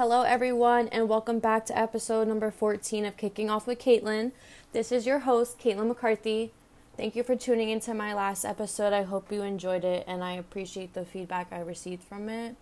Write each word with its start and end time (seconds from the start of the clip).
Hello, 0.00 0.22
everyone, 0.22 0.88
and 0.88 1.10
welcome 1.10 1.40
back 1.40 1.66
to 1.66 1.78
episode 1.78 2.26
number 2.26 2.50
14 2.50 3.04
of 3.04 3.18
Kicking 3.18 3.50
Off 3.50 3.66
with 3.66 3.78
Caitlin. 3.78 4.32
This 4.72 4.92
is 4.92 5.06
your 5.06 5.18
host, 5.18 5.58
Caitlin 5.58 5.88
McCarthy. 5.88 6.52
Thank 6.96 7.14
you 7.14 7.22
for 7.22 7.36
tuning 7.36 7.68
into 7.68 7.92
my 7.92 8.14
last 8.14 8.46
episode. 8.46 8.94
I 8.94 9.02
hope 9.02 9.30
you 9.30 9.42
enjoyed 9.42 9.84
it, 9.84 10.04
and 10.08 10.24
I 10.24 10.32
appreciate 10.32 10.94
the 10.94 11.04
feedback 11.04 11.48
I 11.52 11.60
received 11.60 12.02
from 12.02 12.30
it. 12.30 12.56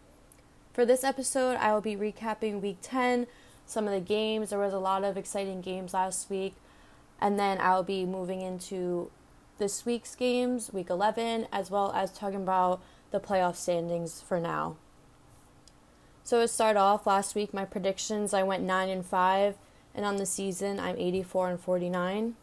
For 0.73 0.85
this 0.85 1.05
episode, 1.05 1.59
I 1.59 1.73
will 1.73 1.81
be 1.81 1.95
recapping 1.95 2.61
week 2.61 2.79
10, 2.83 3.29
some 3.67 3.87
of 3.87 3.93
the 3.93 4.01
games. 4.01 4.51
There 4.51 4.59
was 4.59 4.75
a 4.75 4.81
lot 4.81 5.05
of 5.05 5.17
exciting 5.17 5.61
games 5.61 5.95
last 5.95 6.29
week, 6.29 6.57
and 7.21 7.39
then 7.39 7.59
I'll 7.61 7.85
be 7.85 8.05
moving 8.05 8.41
into 8.41 9.13
this 9.59 9.87
week's 9.87 10.17
games, 10.17 10.73
week 10.73 10.91
11, 10.91 11.47
as 11.53 11.71
well 11.71 11.93
as 11.93 12.11
talking 12.11 12.43
about 12.43 12.83
the 13.13 13.21
playoff 13.21 13.55
standings 13.55 14.21
for 14.21 14.41
now. 14.41 14.75
So 16.29 16.43
to 16.43 16.47
start 16.47 16.77
off, 16.77 17.07
last 17.07 17.35
week 17.35 17.55
my 17.55 17.65
predictions 17.65 18.35
I 18.35 18.43
went 18.43 18.63
9 18.63 18.91
and 18.91 19.07
5 19.07 19.57
and 19.95 20.05
on 20.05 20.17
the 20.17 20.27
season 20.27 20.79
I'm 20.79 20.99
84 20.99 21.49
and 21.49 21.59
49. 21.59 22.37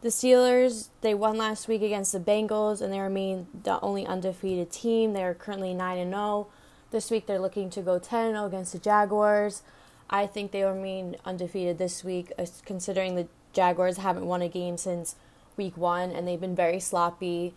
The 0.00 0.08
Steelers, 0.08 0.88
they 1.02 1.14
won 1.14 1.38
last 1.38 1.68
week 1.68 1.82
against 1.82 2.10
the 2.10 2.18
Bengals 2.18 2.80
and 2.80 2.92
they 2.92 2.98
remain 2.98 3.46
the 3.62 3.80
only 3.82 4.04
undefeated 4.04 4.72
team. 4.72 5.12
They 5.12 5.22
are 5.22 5.32
currently 5.32 5.74
9 5.74 5.98
and 5.98 6.10
0. 6.10 6.48
This 6.90 7.08
week 7.08 7.26
they're 7.26 7.38
looking 7.38 7.70
to 7.70 7.82
go 7.82 8.00
10 8.00 8.32
0 8.32 8.46
against 8.46 8.72
the 8.72 8.80
Jaguars. 8.80 9.62
I 10.10 10.26
think 10.26 10.50
they 10.50 10.64
remain 10.64 11.14
undefeated 11.24 11.78
this 11.78 12.02
week 12.02 12.32
considering 12.64 13.14
the 13.14 13.28
Jaguars 13.52 13.98
haven't 13.98 14.26
won 14.26 14.42
a 14.42 14.48
game 14.48 14.76
since 14.76 15.14
week 15.56 15.76
1 15.76 16.10
and 16.10 16.26
they've 16.26 16.40
been 16.40 16.56
very 16.56 16.80
sloppy 16.80 17.54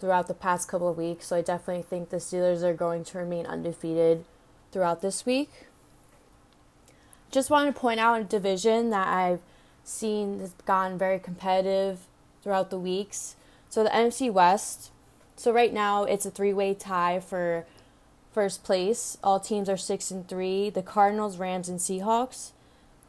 throughout 0.00 0.26
the 0.26 0.34
past 0.34 0.68
couple 0.68 0.88
of 0.88 0.96
weeks. 0.96 1.26
So 1.26 1.36
I 1.36 1.42
definitely 1.42 1.82
think 1.82 2.10
the 2.10 2.16
Steelers 2.16 2.62
are 2.62 2.74
going 2.74 3.04
to 3.04 3.18
remain 3.18 3.46
undefeated 3.46 4.24
throughout 4.72 5.02
this 5.02 5.26
week. 5.26 5.66
Just 7.30 7.50
want 7.50 7.72
to 7.72 7.80
point 7.80 8.00
out 8.00 8.20
a 8.20 8.24
division 8.24 8.90
that 8.90 9.06
I've 9.06 9.40
seen 9.84 10.40
has 10.40 10.52
gone 10.66 10.98
very 10.98 11.18
competitive 11.18 12.00
throughout 12.42 12.70
the 12.70 12.78
weeks. 12.78 13.36
So 13.68 13.84
the 13.84 13.90
NFC 13.90 14.32
West. 14.32 14.90
So 15.36 15.52
right 15.52 15.72
now 15.72 16.04
it's 16.04 16.26
a 16.26 16.30
three-way 16.30 16.74
tie 16.74 17.20
for 17.20 17.66
first 18.32 18.64
place. 18.64 19.16
All 19.22 19.38
teams 19.38 19.68
are 19.68 19.76
6 19.76 20.10
and 20.10 20.26
3. 20.26 20.70
The 20.70 20.82
Cardinals, 20.82 21.36
Rams 21.36 21.68
and 21.68 21.78
Seahawks. 21.78 22.50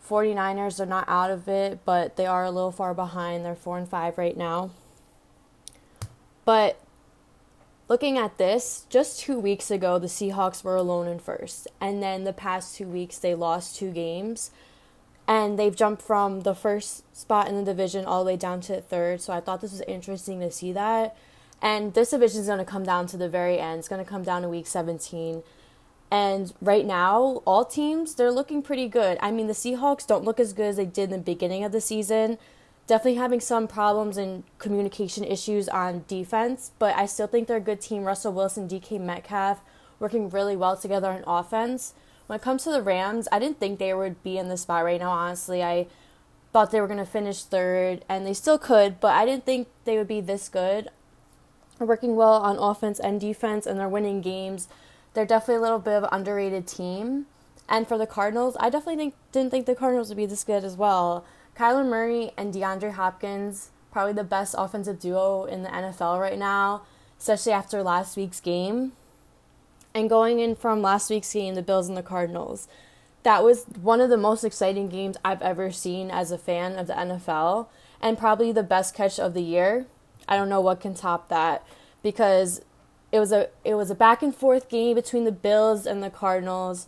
49ers 0.07 0.79
are 0.79 0.85
not 0.85 1.07
out 1.07 1.31
of 1.31 1.47
it, 1.47 1.79
but 1.85 2.17
they 2.17 2.25
are 2.25 2.43
a 2.43 2.51
little 2.51 2.71
far 2.71 2.93
behind. 2.93 3.45
They're 3.45 3.55
4 3.55 3.77
and 3.77 3.89
5 3.89 4.17
right 4.17 4.35
now. 4.35 4.71
But 6.51 6.81
looking 7.87 8.17
at 8.17 8.37
this, 8.37 8.85
just 8.89 9.21
two 9.21 9.39
weeks 9.39 9.71
ago, 9.71 9.97
the 9.97 10.07
Seahawks 10.07 10.65
were 10.65 10.75
alone 10.75 11.07
in 11.07 11.17
first. 11.17 11.69
And 11.79 12.03
then 12.03 12.25
the 12.25 12.33
past 12.33 12.75
two 12.75 12.87
weeks, 12.87 13.17
they 13.17 13.33
lost 13.35 13.77
two 13.77 13.89
games. 13.89 14.51
And 15.29 15.57
they've 15.57 15.73
jumped 15.73 16.01
from 16.01 16.41
the 16.41 16.53
first 16.53 17.15
spot 17.15 17.47
in 17.47 17.55
the 17.55 17.63
division 17.63 18.03
all 18.03 18.21
the 18.21 18.31
way 18.31 18.35
down 18.35 18.59
to 18.63 18.81
third. 18.81 19.21
So 19.21 19.31
I 19.31 19.39
thought 19.39 19.61
this 19.61 19.71
was 19.71 19.79
interesting 19.87 20.41
to 20.41 20.51
see 20.51 20.73
that. 20.73 21.15
And 21.61 21.93
this 21.93 22.09
division 22.09 22.41
is 22.41 22.47
going 22.47 22.59
to 22.59 22.65
come 22.65 22.83
down 22.83 23.07
to 23.07 23.15
the 23.15 23.29
very 23.29 23.57
end. 23.57 23.79
It's 23.79 23.87
going 23.87 24.03
to 24.03 24.11
come 24.11 24.23
down 24.23 24.41
to 24.41 24.49
week 24.49 24.67
17. 24.67 25.43
And 26.11 26.53
right 26.59 26.85
now, 26.85 27.43
all 27.45 27.63
teams, 27.63 28.15
they're 28.15 28.29
looking 28.29 28.61
pretty 28.61 28.89
good. 28.89 29.17
I 29.21 29.31
mean, 29.31 29.47
the 29.47 29.53
Seahawks 29.53 30.05
don't 30.05 30.25
look 30.25 30.37
as 30.37 30.51
good 30.51 30.65
as 30.65 30.75
they 30.75 30.85
did 30.85 31.05
in 31.05 31.11
the 31.11 31.17
beginning 31.19 31.63
of 31.63 31.71
the 31.71 31.79
season 31.79 32.37
definitely 32.91 33.15
having 33.15 33.39
some 33.39 33.69
problems 33.69 34.17
and 34.17 34.43
communication 34.57 35.23
issues 35.23 35.69
on 35.69 36.03
defense, 36.09 36.71
but 36.77 36.93
I 36.97 37.05
still 37.05 37.25
think 37.25 37.47
they're 37.47 37.55
a 37.55 37.61
good 37.61 37.79
team. 37.79 38.03
Russell 38.03 38.33
Wilson, 38.33 38.67
DK 38.67 38.99
Metcalf 38.99 39.61
working 39.97 40.29
really 40.29 40.57
well 40.57 40.75
together 40.75 41.09
on 41.09 41.23
offense. 41.25 41.93
When 42.27 42.37
it 42.37 42.41
comes 42.41 42.65
to 42.65 42.69
the 42.69 42.81
Rams, 42.81 43.29
I 43.31 43.39
didn't 43.39 43.61
think 43.61 43.79
they 43.79 43.93
would 43.93 44.21
be 44.23 44.37
in 44.37 44.49
this 44.49 44.63
spot 44.63 44.83
right 44.83 44.99
now, 44.99 45.11
honestly. 45.11 45.63
I 45.63 45.87
thought 46.51 46.71
they 46.71 46.81
were 46.81 46.87
going 46.87 46.99
to 46.99 47.05
finish 47.05 47.43
third, 47.43 48.03
and 48.09 48.27
they 48.27 48.33
still 48.33 48.57
could, 48.57 48.99
but 48.99 49.13
I 49.13 49.25
didn't 49.25 49.45
think 49.45 49.69
they 49.85 49.97
would 49.97 50.09
be 50.09 50.19
this 50.19 50.49
good. 50.49 50.89
They're 51.77 51.87
working 51.87 52.17
well 52.17 52.33
on 52.33 52.57
offense 52.57 52.99
and 52.99 53.21
defense, 53.21 53.65
and 53.65 53.79
they're 53.79 53.87
winning 53.87 54.19
games. 54.19 54.67
They're 55.13 55.25
definitely 55.25 55.59
a 55.59 55.61
little 55.61 55.79
bit 55.79 55.93
of 55.93 56.03
an 56.03 56.09
underrated 56.11 56.67
team. 56.67 57.27
And 57.69 57.87
for 57.87 57.97
the 57.97 58.05
Cardinals, 58.05 58.57
I 58.59 58.69
definitely 58.69 58.97
think, 58.97 59.13
didn't 59.31 59.51
think 59.51 59.65
the 59.65 59.75
Cardinals 59.75 60.09
would 60.09 60.17
be 60.17 60.25
this 60.25 60.43
good 60.43 60.65
as 60.65 60.75
well. 60.75 61.23
Kyler 61.61 61.85
Murray 61.85 62.31
and 62.37 62.51
DeAndre 62.51 62.93
Hopkins, 62.93 63.69
probably 63.91 64.13
the 64.13 64.23
best 64.23 64.55
offensive 64.57 64.99
duo 64.99 65.43
in 65.43 65.61
the 65.61 65.69
NFL 65.69 66.19
right 66.19 66.39
now, 66.39 66.81
especially 67.19 67.51
after 67.51 67.83
last 67.83 68.17
week's 68.17 68.39
game. 68.39 68.93
And 69.93 70.09
going 70.09 70.39
in 70.39 70.55
from 70.55 70.81
last 70.81 71.11
week's 71.11 71.31
game, 71.31 71.53
the 71.53 71.61
Bills 71.61 71.87
and 71.87 71.95
the 71.95 72.01
Cardinals, 72.01 72.67
that 73.21 73.43
was 73.43 73.65
one 73.79 74.01
of 74.01 74.09
the 74.09 74.17
most 74.17 74.43
exciting 74.43 74.89
games 74.89 75.17
I've 75.23 75.43
ever 75.43 75.71
seen 75.71 76.09
as 76.09 76.31
a 76.31 76.37
fan 76.39 76.79
of 76.79 76.87
the 76.87 76.93
NFL, 76.93 77.67
and 78.01 78.17
probably 78.17 78.51
the 78.51 78.63
best 78.63 78.95
catch 78.95 79.19
of 79.19 79.35
the 79.35 79.43
year. 79.43 79.85
I 80.27 80.37
don't 80.37 80.49
know 80.49 80.61
what 80.61 80.81
can 80.81 80.95
top 80.95 81.29
that 81.29 81.63
because 82.01 82.61
it 83.11 83.19
was 83.19 83.31
a 83.31 83.49
it 83.63 83.75
was 83.75 83.91
a 83.91 83.95
back 83.95 84.23
and 84.23 84.35
forth 84.35 84.67
game 84.67 84.95
between 84.95 85.25
the 85.25 85.31
Bills 85.31 85.85
and 85.85 86.01
the 86.01 86.09
Cardinals. 86.09 86.87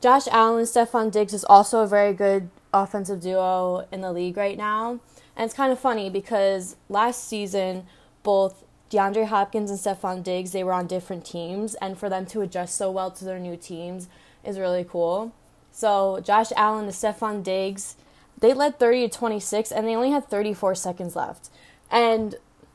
Josh 0.00 0.26
Allen, 0.32 0.64
Stefon 0.64 1.12
Diggs 1.12 1.32
is 1.32 1.44
also 1.44 1.82
a 1.82 1.86
very 1.86 2.12
good 2.12 2.50
offensive 2.72 3.20
duo 3.20 3.86
in 3.92 4.00
the 4.00 4.12
league 4.12 4.36
right 4.36 4.56
now. 4.56 5.00
And 5.36 5.44
it's 5.44 5.54
kind 5.54 5.72
of 5.72 5.78
funny 5.78 6.10
because 6.10 6.76
last 6.88 7.26
season, 7.26 7.86
both 8.22 8.64
DeAndre 8.90 9.26
Hopkins 9.26 9.70
and 9.70 9.78
Stefon 9.78 10.22
Diggs, 10.22 10.52
they 10.52 10.64
were 10.64 10.72
on 10.72 10.86
different 10.86 11.24
teams, 11.24 11.74
and 11.76 11.96
for 11.96 12.08
them 12.08 12.26
to 12.26 12.40
adjust 12.40 12.76
so 12.76 12.90
well 12.90 13.10
to 13.12 13.24
their 13.24 13.38
new 13.38 13.56
teams 13.56 14.08
is 14.44 14.58
really 14.58 14.84
cool. 14.84 15.32
So 15.70 16.20
Josh 16.22 16.50
Allen 16.56 16.86
and 16.86 16.94
Stefon 16.94 17.42
Diggs, 17.42 17.96
they 18.40 18.52
led 18.52 18.78
30 18.78 19.08
to 19.08 19.18
26, 19.18 19.70
and 19.70 19.86
they 19.86 19.94
only 19.94 20.10
had 20.10 20.28
34 20.28 20.74
seconds 20.74 21.14
left. 21.14 21.50
And 21.90 22.34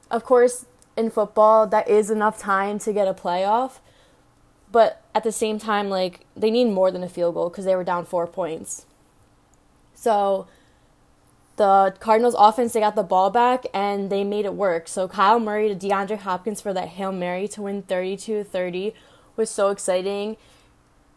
of 0.09 0.23
course, 0.23 0.65
in 0.95 1.09
football, 1.09 1.67
that 1.67 1.89
is 1.89 2.09
enough 2.09 2.39
time 2.39 2.79
to 2.79 2.93
get 2.93 3.07
a 3.07 3.13
playoff. 3.13 3.79
But 4.71 5.01
at 5.13 5.23
the 5.23 5.31
same 5.31 5.59
time, 5.59 5.89
like 5.89 6.25
they 6.35 6.51
need 6.51 6.65
more 6.65 6.91
than 6.91 7.03
a 7.03 7.09
field 7.09 7.35
goal 7.35 7.49
because 7.49 7.65
they 7.65 7.75
were 7.75 7.83
down 7.83 8.05
four 8.05 8.27
points. 8.27 8.85
So 9.95 10.47
the 11.55 11.95
Cardinals 11.99 12.35
offense, 12.37 12.73
they 12.73 12.79
got 12.79 12.95
the 12.95 13.03
ball 13.03 13.29
back 13.29 13.65
and 13.73 14.09
they 14.09 14.23
made 14.23 14.45
it 14.45 14.53
work. 14.53 14.87
So 14.87 15.07
Kyler 15.07 15.43
Murray 15.43 15.73
to 15.73 15.75
DeAndre 15.75 16.19
Hopkins 16.19 16.61
for 16.61 16.73
that 16.73 16.89
Hail 16.89 17.11
Mary 17.11 17.47
to 17.49 17.61
win 17.61 17.81
32 17.81 18.43
30 18.43 18.93
was 19.35 19.49
so 19.49 19.69
exciting. 19.69 20.37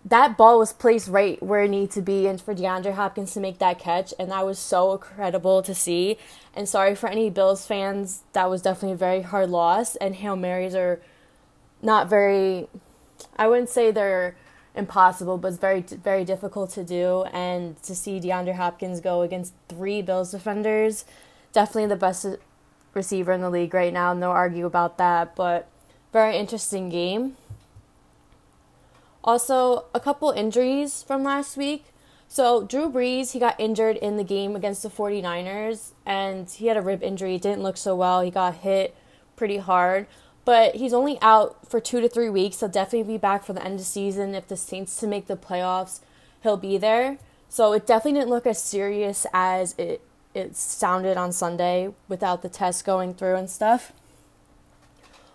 That 0.05 0.37
ball 0.39 0.59
was 0.59 0.73
placed 0.73 1.09
right 1.09 1.43
where 1.43 1.65
it 1.65 1.71
needed 1.71 1.91
to 1.93 2.03
be, 2.03 2.27
and 2.27 2.41
for 2.41 2.55
DeAndre 2.55 2.95
Hopkins 2.95 3.35
to 3.35 3.41
make 3.41 3.59
that 3.59 3.79
catch, 3.79 4.15
and 4.19 4.31
that 4.31 4.47
was 4.47 4.59
so 4.59 4.93
incredible 4.93 5.61
to 5.63 5.75
see. 5.75 6.17
And 6.55 6.69
sorry 6.69 6.95
for 6.95 7.09
any 7.09 7.31
Bills 7.31 7.67
fans, 7.67 8.23
that 8.33 8.49
was 8.49 8.63
definitely 8.63 8.95
a 8.95 8.97
very 8.97 9.23
hard 9.23 9.51
loss. 9.51 9.97
And 9.97 10.15
Hail 10.15 10.37
Marys 10.37 10.75
are 10.75 11.01
not 11.83 12.09
very, 12.09 12.69
I 13.37 13.49
wouldn't 13.49 13.69
say 13.69 13.91
they're 13.91 14.37
impossible, 14.79 15.37
but 15.37 15.49
it's 15.49 15.59
very 15.59 15.81
very 15.81 16.25
difficult 16.25 16.71
to 16.71 16.85
do. 16.85 17.25
And 17.33 17.81
to 17.83 17.95
see 17.95 18.21
DeAndre 18.21 18.55
Hopkins 18.55 19.01
go 19.01 19.23
against 19.23 19.53
three 19.69 20.01
Bills 20.01 20.31
defenders, 20.31 21.05
definitely 21.53 21.87
the 21.87 21.97
best 21.97 22.25
receiver 22.95 23.33
in 23.33 23.41
the 23.43 23.51
league 23.51 23.75
right 23.75 23.93
now. 23.93 24.15
No 24.15 24.31
argue 24.31 24.65
about 24.65 24.97
that. 24.99 25.37
But 25.37 25.69
very 26.13 26.37
interesting 26.37 26.89
game. 26.89 27.37
Also, 29.23 29.85
a 29.93 30.01
couple 30.01 30.31
injuries 30.31 31.03
from 31.03 31.23
last 31.23 31.57
week. 31.57 31.87
So, 32.31 32.63
Drew 32.63 32.91
Brees, 32.91 33.33
he 33.33 33.39
got 33.39 33.59
injured 33.59 33.97
in 33.97 34.17
the 34.17 34.25
game 34.25 34.55
against 34.55 34.83
the 34.83 34.91
49ers, 34.91 35.93
and 36.05 36.49
he 36.49 36.67
had 36.67 36.77
a 36.77 36.83
rib 36.83 37.03
injury. 37.03 37.39
Didn't 37.39 37.63
look 37.63 37.77
so 37.77 37.97
well. 37.97 38.21
He 38.21 38.31
got 38.31 38.57
hit 38.57 38.95
pretty 39.35 39.59
hard 39.59 40.07
but 40.49 40.77
he's 40.77 40.95
only 40.95 41.19
out 41.21 41.69
for 41.69 41.79
two 41.79 42.01
to 42.01 42.09
three 42.09 42.31
weeks. 42.31 42.61
He'll 42.61 42.71
definitely 42.71 43.13
be 43.13 43.19
back 43.19 43.45
for 43.45 43.53
the 43.53 43.63
end 43.63 43.81
of 43.81 43.85
season. 43.85 44.35
If 44.35 44.49
the 44.49 44.57
Saints 44.57 44.99
to 45.01 45.07
make 45.07 45.27
the 45.27 45.37
playoffs, 45.37 46.01
he'll 46.43 46.57
be 46.57 46.79
there. 46.79 47.19
So 47.51 47.75
it 47.75 47.87
definitely 47.87 48.19
didn't 48.21 48.31
look 48.31 48.47
as 48.47 48.59
serious 48.59 49.27
as 49.35 49.75
it 49.77 50.01
it 50.33 50.57
sounded 50.57 51.19
on 51.19 51.33
Sunday 51.33 51.93
without 52.09 52.41
the 52.41 52.49
test 52.49 52.87
going 52.87 53.13
through 53.13 53.35
and 53.35 53.51
stuff. 53.51 53.93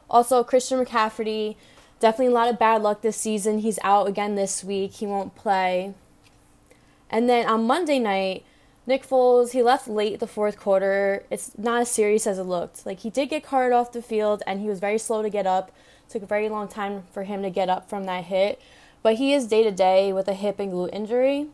Also, 0.10 0.44
Christian 0.44 0.84
McCaffrey, 0.84 1.58
definitely 2.00 2.34
a 2.34 2.36
lot 2.36 2.50
of 2.50 2.58
bad 2.58 2.82
luck 2.82 3.04
this 3.04 3.18
season. 3.18 3.60
He's 3.60 3.78
out 3.84 4.08
again 4.08 4.34
this 4.34 4.64
week. 4.64 4.94
He 4.94 5.06
won't 5.06 5.36
play. 5.36 5.94
And 7.12 7.30
then 7.30 7.46
on 7.46 7.68
Monday 7.68 8.00
night, 8.00 8.46
Nick 8.86 9.08
Foles, 9.08 9.52
he 9.52 9.64
left 9.64 9.88
late 9.88 10.20
the 10.20 10.28
fourth 10.28 10.58
quarter. 10.58 11.24
It's 11.30 11.58
not 11.58 11.82
as 11.82 11.92
serious 11.92 12.28
as 12.28 12.38
it 12.38 12.44
looked. 12.44 12.86
Like 12.86 13.00
he 13.00 13.10
did 13.10 13.30
get 13.30 13.44
carted 13.44 13.74
off 13.74 13.94
the 13.94 14.02
field 14.02 14.44
and 14.46 14.60
he 14.60 14.68
was 14.68 14.80
very 14.80 14.98
slow 14.98 15.22
to 15.22 15.30
get 15.30 15.48
up. 15.48 15.72
It 16.08 16.12
took 16.12 16.24
a 16.24 16.28
very 16.28 16.50
long 16.50 16.68
time 16.68 17.04
for 17.12 17.24
him 17.24 17.42
to 17.44 17.50
get 17.50 17.70
up 17.70 17.90
from 17.90 18.04
that 18.06 18.26
hit. 18.26 18.62
But 19.02 19.16
he 19.16 19.34
is 19.34 19.48
day 19.48 19.64
to 19.64 19.72
day 19.72 20.12
with 20.12 20.28
a 20.28 20.34
hip 20.34 20.60
and 20.60 20.72
glute 20.72 20.94
injury. 20.94 21.48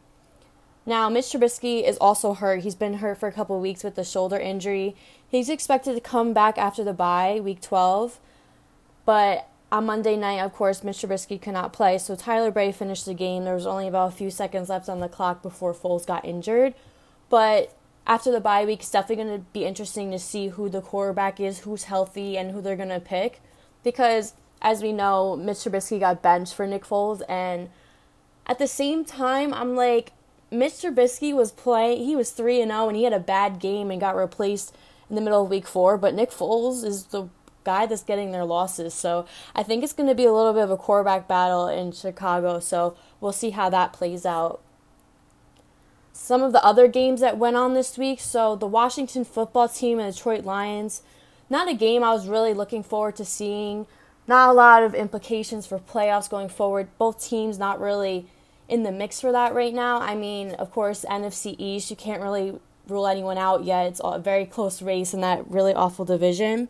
Now, 0.86 1.08
Mitch 1.08 1.26
Trubisky 1.26 1.88
is 1.88 1.98
also 1.98 2.34
hurt. 2.34 2.62
He's 2.62 2.74
been 2.74 2.96
hurt 2.96 3.20
for 3.20 3.28
a 3.28 3.32
couple 3.32 3.60
weeks 3.60 3.84
with 3.84 3.94
the 3.94 4.04
shoulder 4.04 4.40
injury. 4.40 4.96
He's 5.28 5.50
expected 5.50 5.94
to 5.94 6.02
come 6.02 6.34
back 6.34 6.58
after 6.58 6.84
the 6.84 6.94
bye, 6.94 7.40
week 7.44 7.62
12. 7.62 8.20
But 9.06 9.48
on 9.72 9.86
Monday 9.86 10.16
night, 10.16 10.40
of 10.40 10.54
course, 10.54 10.84
Mitch 10.84 10.98
Trubisky 10.98 11.40
could 11.40 11.54
not 11.54 11.74
play, 11.74 12.00
so 12.00 12.16
Tyler 12.16 12.50
Bray 12.50 12.72
finished 12.72 13.06
the 13.06 13.14
game. 13.14 13.44
There 13.44 13.54
was 13.54 13.68
only 13.68 13.88
about 13.88 14.14
a 14.14 14.16
few 14.16 14.32
seconds 14.32 14.70
left 14.70 14.90
on 14.90 15.00
the 15.00 15.08
clock 15.08 15.44
before 15.44 15.76
Foles 15.76 16.08
got 16.08 16.26
injured. 16.26 16.74
But 17.30 17.76
after 18.08 18.32
the 18.32 18.42
bye 18.42 18.66
week, 18.66 18.80
it's 18.80 18.92
definitely 18.92 19.24
going 19.24 19.40
to 19.40 19.46
be 19.54 19.66
interesting 19.66 20.12
to 20.12 20.20
see 20.20 20.50
who 20.50 20.70
the 20.70 20.82
quarterback 20.82 21.40
is, 21.40 21.60
who's 21.60 21.84
healthy, 21.84 22.38
and 22.38 22.52
who 22.52 22.62
they're 22.62 22.76
going 22.76 22.90
to 22.90 23.00
pick. 23.00 23.42
Because, 23.84 24.34
as 24.62 24.82
we 24.82 24.92
know, 24.92 25.36
Mitch 25.36 25.58
Trubisky 25.58 26.00
got 26.00 26.22
benched 26.22 26.54
for 26.54 26.68
Nick 26.68 26.84
Foles, 26.86 27.22
and 27.30 27.70
at 28.46 28.58
the 28.58 28.68
same 28.68 29.06
time, 29.06 29.54
I'm 29.54 29.76
like, 29.76 30.12
Mitch 30.52 30.74
Trubisky 30.74 31.34
was 31.34 31.52
playing, 31.52 32.04
he 32.04 32.16
was 32.16 32.32
3 32.32 32.62
and 32.62 32.72
0, 32.72 32.88
and 32.88 32.98
he 32.98 33.04
had 33.04 33.14
a 33.14 33.20
bad 33.20 33.60
game 33.60 33.92
and 33.92 34.02
got 34.02 34.16
replaced 34.16 34.76
in 35.10 35.16
the 35.16 35.22
middle 35.22 35.44
of 35.44 35.50
week 35.50 35.68
four, 35.68 35.98
but 35.98 36.14
Nick 36.14 36.32
Foles 36.32 36.84
is 36.84 37.06
the 37.06 37.30
guy 37.64 37.86
that's 37.86 38.04
getting 38.04 38.32
their 38.32 38.46
losses. 38.46 38.94
So 38.94 39.26
I 39.56 39.64
think 39.64 39.84
it's 39.84 39.94
going 39.94 40.10
to 40.10 40.16
be 40.16 40.26
a 40.26 40.34
little 40.34 40.54
bit 40.54 40.64
of 40.64 40.72
a 40.72 40.78
quarterback 40.78 41.28
battle 41.28 41.68
in 41.68 41.92
Chicago. 41.92 42.60
So 42.60 42.96
we'll 43.20 43.32
see 43.32 43.52
how 43.52 43.70
that 43.70 43.94
plays 43.94 44.26
out. 44.26 44.62
Some 46.22 46.44
of 46.44 46.52
the 46.52 46.64
other 46.64 46.88
games 46.88 47.22
that 47.22 47.40
went 47.40 47.56
on 47.56 47.74
this 47.74 47.98
week. 47.98 48.20
So 48.20 48.56
the 48.56 48.68
Washington 48.68 49.24
football 49.24 49.68
team 49.68 50.00
and 50.00 50.14
Detroit 50.14 50.44
Lions. 50.44 51.02
Not 51.50 51.68
a 51.68 51.74
game 51.74 52.04
I 52.04 52.12
was 52.12 52.28
really 52.28 52.54
looking 52.54 52.84
forward 52.84 53.16
to 53.16 53.26
seeing. 53.26 53.88
Not 54.28 54.50
a 54.50 54.54
lot 54.54 54.84
of 54.84 54.94
implications 54.94 55.66
for 55.66 55.80
playoffs 55.80 56.30
going 56.30 56.50
forward. 56.50 56.90
Both 57.00 57.28
teams 57.28 57.58
not 57.58 57.80
really 57.80 58.28
in 58.68 58.84
the 58.84 58.92
mix 58.92 59.20
for 59.22 59.32
that 59.32 59.56
right 59.56 59.74
now. 59.74 60.02
I 60.02 60.14
mean, 60.14 60.52
of 60.56 60.72
course, 60.72 61.04
NFC 61.10 61.56
East, 61.58 61.90
you 61.90 61.96
can't 61.96 62.22
really 62.22 62.60
rule 62.88 63.08
anyone 63.08 63.38
out 63.40 63.64
yet. 63.64 63.88
It's 63.88 64.02
a 64.04 64.20
very 64.20 64.46
close 64.46 64.84
race 64.84 65.14
in 65.14 65.22
that 65.22 65.50
really 65.50 65.74
awful 65.74 66.06
division. 66.06 66.68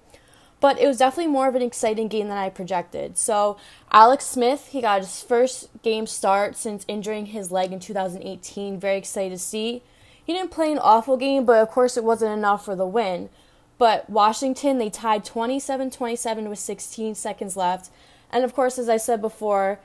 But 0.62 0.80
it 0.80 0.88
was 0.88 0.98
definitely 0.98 1.32
more 1.32 1.48
of 1.48 1.56
an 1.56 1.62
exciting 1.62 2.10
game 2.10 2.28
than 2.28 2.38
I 2.38 2.50
projected. 2.50 3.18
So, 3.18 3.58
Alex 3.92 4.26
Smith, 4.26 4.70
he 4.72 4.82
got 4.82 5.00
his 5.00 5.22
first 5.22 5.70
game 5.84 6.06
start 6.06 6.58
since 6.58 6.86
injuring 6.88 7.28
his 7.28 7.52
leg 7.52 7.72
in 7.72 7.80
2018. 7.80 8.80
Very 8.80 8.98
excited 8.98 9.32
to 9.32 9.40
see. 9.40 9.82
He 10.24 10.34
didn't 10.34 10.52
play 10.52 10.72
an 10.72 10.80
awful 10.80 11.18
game, 11.18 11.46
but 11.46 11.62
of 11.62 11.70
course, 11.70 11.96
it 11.96 12.04
wasn't 12.04 12.38
enough 12.38 12.66
for 12.66 12.76
the 12.76 12.86
win. 12.86 13.30
But 13.78 14.10
Washington, 14.10 14.78
they 14.78 14.90
tied 14.90 15.24
27 15.24 15.90
27 15.90 16.50
with 16.50 16.60
16 16.60 17.16
seconds 17.16 17.56
left. 17.56 17.90
And 18.32 18.44
of 18.44 18.54
course, 18.54 18.78
as 18.78 18.90
I 18.90 18.98
said 18.98 19.22
before, 19.22 19.80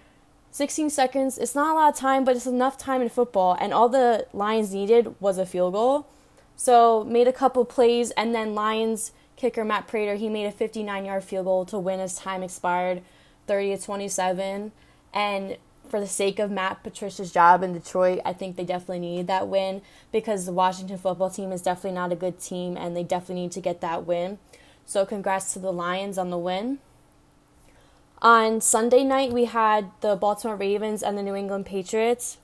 16 0.50 0.90
seconds, 0.90 1.38
it's 1.38 1.54
not 1.54 1.72
a 1.72 1.74
lot 1.74 1.94
of 1.94 1.98
time, 1.98 2.24
but 2.24 2.36
it's 2.36 2.46
enough 2.46 2.76
time 2.76 3.00
in 3.00 3.08
football. 3.08 3.56
And 3.58 3.72
all 3.72 3.88
the 3.88 4.26
Lions 4.32 4.74
needed 4.74 5.14
was 5.20 5.38
a 5.38 5.46
field 5.46 5.72
goal. 5.72 6.06
So 6.56 7.04
made 7.04 7.26
a 7.26 7.32
couple 7.32 7.64
plays, 7.64 8.10
and 8.12 8.34
then 8.34 8.54
Lions 8.54 9.12
kicker 9.36 9.64
Matt 9.64 9.86
Prater 9.86 10.14
he 10.14 10.28
made 10.28 10.46
a 10.46 10.52
59 10.52 11.04
yard 11.04 11.24
field 11.24 11.46
goal 11.46 11.64
to 11.66 11.78
win 11.78 12.00
as 12.00 12.18
time 12.18 12.42
expired, 12.42 13.02
30 13.46 13.76
to 13.76 13.82
27. 13.82 14.72
And 15.12 15.56
for 15.88 16.00
the 16.00 16.06
sake 16.06 16.38
of 16.38 16.50
Matt 16.50 16.82
Patricia's 16.82 17.30
job 17.30 17.62
in 17.62 17.72
Detroit, 17.72 18.20
I 18.24 18.32
think 18.32 18.56
they 18.56 18.64
definitely 18.64 19.00
need 19.00 19.26
that 19.26 19.48
win 19.48 19.82
because 20.10 20.46
the 20.46 20.52
Washington 20.52 20.98
football 20.98 21.30
team 21.30 21.52
is 21.52 21.62
definitely 21.62 21.92
not 21.92 22.12
a 22.12 22.16
good 22.16 22.40
team, 22.40 22.76
and 22.76 22.96
they 22.96 23.04
definitely 23.04 23.42
need 23.42 23.52
to 23.52 23.60
get 23.60 23.80
that 23.80 24.06
win. 24.06 24.38
So 24.86 25.06
congrats 25.06 25.52
to 25.52 25.58
the 25.58 25.72
Lions 25.72 26.18
on 26.18 26.30
the 26.30 26.38
win. 26.38 26.78
On 28.22 28.60
Sunday 28.60 29.04
night, 29.04 29.32
we 29.32 29.44
had 29.44 29.90
the 30.00 30.16
Baltimore 30.16 30.56
Ravens 30.56 31.02
and 31.02 31.16
the 31.18 31.22
New 31.22 31.34
England 31.34 31.66
Patriots. 31.66 32.38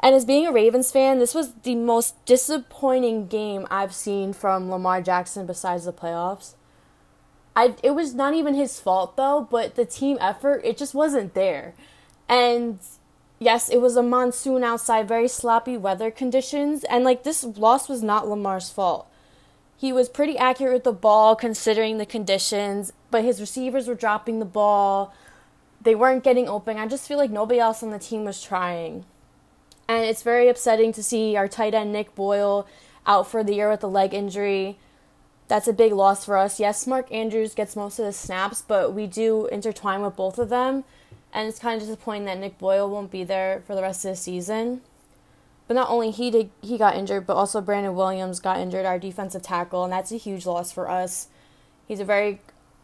And 0.00 0.14
as 0.14 0.24
being 0.24 0.46
a 0.46 0.52
Ravens 0.52 0.92
fan, 0.92 1.18
this 1.18 1.34
was 1.34 1.54
the 1.62 1.74
most 1.74 2.22
disappointing 2.26 3.26
game 3.26 3.66
I've 3.70 3.94
seen 3.94 4.32
from 4.32 4.70
Lamar 4.70 5.00
Jackson 5.00 5.46
besides 5.46 5.84
the 5.84 5.92
playoffs. 5.92 6.54
I 7.54 7.74
it 7.82 7.92
was 7.92 8.12
not 8.14 8.34
even 8.34 8.54
his 8.54 8.78
fault 8.78 9.16
though, 9.16 9.48
but 9.50 9.74
the 9.74 9.86
team 9.86 10.18
effort, 10.20 10.60
it 10.64 10.76
just 10.76 10.94
wasn't 10.94 11.34
there. 11.34 11.74
And 12.28 12.78
yes, 13.38 13.70
it 13.70 13.80
was 13.80 13.96
a 13.96 14.02
monsoon 14.02 14.62
outside, 14.62 15.08
very 15.08 15.28
sloppy 15.28 15.78
weather 15.78 16.10
conditions, 16.10 16.84
and 16.84 17.02
like 17.02 17.22
this 17.22 17.42
loss 17.44 17.88
was 17.88 18.02
not 18.02 18.28
Lamar's 18.28 18.70
fault. 18.70 19.08
He 19.78 19.92
was 19.92 20.08
pretty 20.08 20.38
accurate 20.38 20.72
with 20.72 20.84
the 20.84 20.92
ball 20.92 21.36
considering 21.36 21.98
the 21.98 22.06
conditions, 22.06 22.92
but 23.10 23.24
his 23.24 23.40
receivers 23.40 23.88
were 23.88 23.94
dropping 23.94 24.38
the 24.38 24.44
ball. 24.44 25.14
They 25.80 25.94
weren't 25.94 26.24
getting 26.24 26.48
open. 26.48 26.78
I 26.78 26.86
just 26.86 27.06
feel 27.06 27.18
like 27.18 27.30
nobody 27.30 27.60
else 27.60 27.82
on 27.82 27.90
the 27.90 27.98
team 27.98 28.24
was 28.24 28.42
trying. 28.42 29.04
And 29.88 30.04
it's 30.04 30.22
very 30.22 30.48
upsetting 30.48 30.92
to 30.92 31.02
see 31.02 31.36
our 31.36 31.48
tight 31.48 31.74
end 31.74 31.92
Nick 31.92 32.14
Boyle 32.14 32.66
out 33.06 33.28
for 33.28 33.44
the 33.44 33.54
year 33.54 33.70
with 33.70 33.84
a 33.84 33.88
leg 33.88 34.12
injury. 34.12 34.78
That's 35.48 35.68
a 35.68 35.72
big 35.72 35.92
loss 35.92 36.24
for 36.24 36.36
us. 36.36 36.58
Yes, 36.58 36.86
Mark 36.86 37.10
Andrews 37.12 37.54
gets 37.54 37.76
most 37.76 37.98
of 37.98 38.04
the 38.04 38.12
snaps, 38.12 38.62
but 38.62 38.92
we 38.92 39.06
do 39.06 39.46
intertwine 39.46 40.02
with 40.02 40.16
both 40.16 40.38
of 40.38 40.48
them. 40.48 40.84
And 41.32 41.48
it's 41.48 41.58
kind 41.58 41.80
of 41.80 41.86
disappointing 41.86 42.24
that 42.24 42.38
Nick 42.38 42.58
Boyle 42.58 42.90
won't 42.90 43.10
be 43.10 43.22
there 43.22 43.62
for 43.66 43.74
the 43.74 43.82
rest 43.82 44.04
of 44.04 44.12
the 44.12 44.16
season. 44.16 44.80
But 45.68 45.74
not 45.74 45.90
only 45.90 46.10
he 46.10 46.30
did 46.30 46.50
he 46.62 46.78
got 46.78 46.96
injured, 46.96 47.26
but 47.26 47.34
also 47.34 47.60
Brandon 47.60 47.94
Williams 47.94 48.40
got 48.40 48.58
injured, 48.58 48.86
our 48.86 48.98
defensive 48.98 49.42
tackle, 49.42 49.84
and 49.84 49.92
that's 49.92 50.12
a 50.12 50.16
huge 50.16 50.46
loss 50.46 50.72
for 50.72 50.88
us. 50.88 51.28
He's 51.86 52.00
a 52.00 52.04
very 52.04 52.40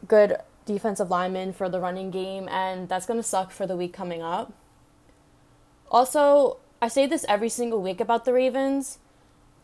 good 0.07 0.37
defensive 0.67 1.11
lineman 1.11 1.53
for 1.53 1.69
the 1.69 1.81
running 1.81 2.11
game, 2.11 2.49
and 2.49 2.89
that's 2.89 3.07
going 3.07 3.19
to 3.19 3.25
suck 3.25 3.51
for 3.51 3.67
the 3.67 3.77
week 3.77 3.93
coming 3.93 4.23
up. 4.23 4.53
Also, 5.91 6.59
I 6.83 6.89
say 6.89 7.07
this 7.07 7.25
every 7.29 7.49
single 7.49 7.81
week 7.81 8.01
about 8.01 8.25
the 8.25 8.33
Ravens. 8.33 8.99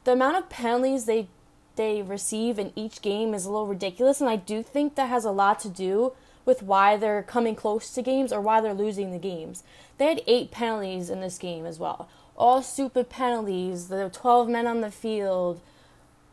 The 0.04 0.12
amount 0.12 0.36
of 0.36 0.48
penalties 0.48 1.04
they 1.04 1.26
they 1.74 2.00
receive 2.00 2.60
in 2.60 2.72
each 2.76 3.02
game 3.02 3.34
is 3.34 3.44
a 3.44 3.50
little 3.50 3.66
ridiculous, 3.66 4.20
and 4.20 4.30
I 4.30 4.36
do 4.36 4.62
think 4.62 4.94
that 4.94 5.08
has 5.08 5.24
a 5.24 5.32
lot 5.32 5.58
to 5.60 5.68
do 5.68 6.12
with 6.44 6.62
why 6.62 6.96
they're 6.96 7.24
coming 7.24 7.56
close 7.56 7.90
to 7.90 8.02
games 8.02 8.32
or 8.32 8.40
why 8.40 8.60
they're 8.60 8.72
losing 8.72 9.10
the 9.10 9.18
games. 9.18 9.64
They 9.98 10.06
had 10.06 10.22
eight 10.28 10.52
penalties 10.52 11.10
in 11.10 11.20
this 11.20 11.38
game 11.38 11.66
as 11.66 11.78
well. 11.78 12.08
All 12.36 12.62
stupid 12.62 13.10
penalties, 13.10 13.88
the 13.88 14.10
12 14.12 14.48
men 14.48 14.66
on 14.66 14.80
the 14.80 14.90
field. 14.90 15.60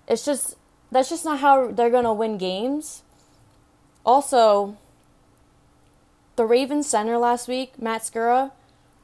It's 0.07 0.25
just, 0.25 0.55
that's 0.91 1.09
just 1.09 1.25
not 1.25 1.39
how 1.39 1.71
they're 1.71 1.89
going 1.89 2.05
to 2.05 2.13
win 2.13 2.37
games. 2.37 3.03
Also, 4.05 4.77
the 6.35 6.45
Ravens 6.45 6.87
center 6.87 7.17
last 7.17 7.47
week, 7.47 7.79
Matt 7.79 8.01
Skura, 8.01 8.51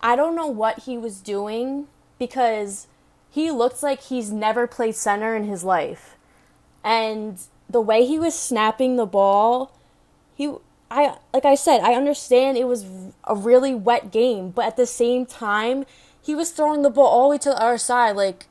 I 0.02 0.16
don't 0.16 0.36
know 0.36 0.48
what 0.48 0.80
he 0.80 0.98
was 0.98 1.22
doing 1.22 1.88
because 2.18 2.88
he 3.30 3.52
looks 3.52 3.82
like 3.82 4.02
he's 4.02 4.32
never 4.32 4.68
played 4.68 4.96
center 4.96 5.36
in 5.36 5.46
his 5.46 5.64
life. 5.64 6.18
And 6.84 7.40
the 7.70 7.82
way 7.82 8.06
he 8.06 8.20
was 8.20 8.38
snapping 8.38 8.96
the 8.96 9.06
ball, 9.06 9.72
he 10.36 10.54
I 10.90 11.16
like 11.34 11.46
I 11.46 11.56
said, 11.56 11.82
I 11.82 11.94
understand 11.94 12.58
it 12.58 12.68
was 12.68 12.86
a 13.24 13.36
really 13.36 13.74
wet 13.74 14.12
game, 14.12 14.50
but 14.50 14.66
at 14.66 14.76
the 14.76 14.86
same 14.86 15.26
time, 15.26 15.86
he 16.22 16.36
was 16.36 16.52
throwing 16.52 16.82
the 16.82 16.90
ball 16.90 17.08
all 17.08 17.30
the 17.30 17.36
way 17.36 17.38
to 17.40 17.50
the 17.50 17.62
other 17.62 17.78
side. 17.78 18.16
Like 18.16 18.48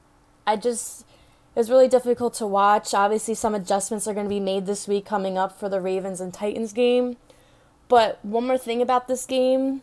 I 0.46 0.56
just 0.56 1.02
it 1.54 1.58
was 1.58 1.70
really 1.70 1.88
difficult 1.88 2.32
to 2.34 2.46
watch. 2.46 2.94
Obviously, 2.94 3.34
some 3.34 3.54
adjustments 3.54 4.06
are 4.06 4.14
going 4.14 4.26
to 4.26 4.30
be 4.30 4.40
made 4.40 4.66
this 4.66 4.88
week 4.88 5.04
coming 5.04 5.36
up 5.36 5.58
for 5.58 5.68
the 5.68 5.80
Ravens 5.80 6.20
and 6.20 6.32
Titans 6.32 6.72
game. 6.72 7.16
But 7.88 8.24
one 8.24 8.46
more 8.46 8.56
thing 8.56 8.80
about 8.80 9.08
this 9.08 9.26
game 9.26 9.82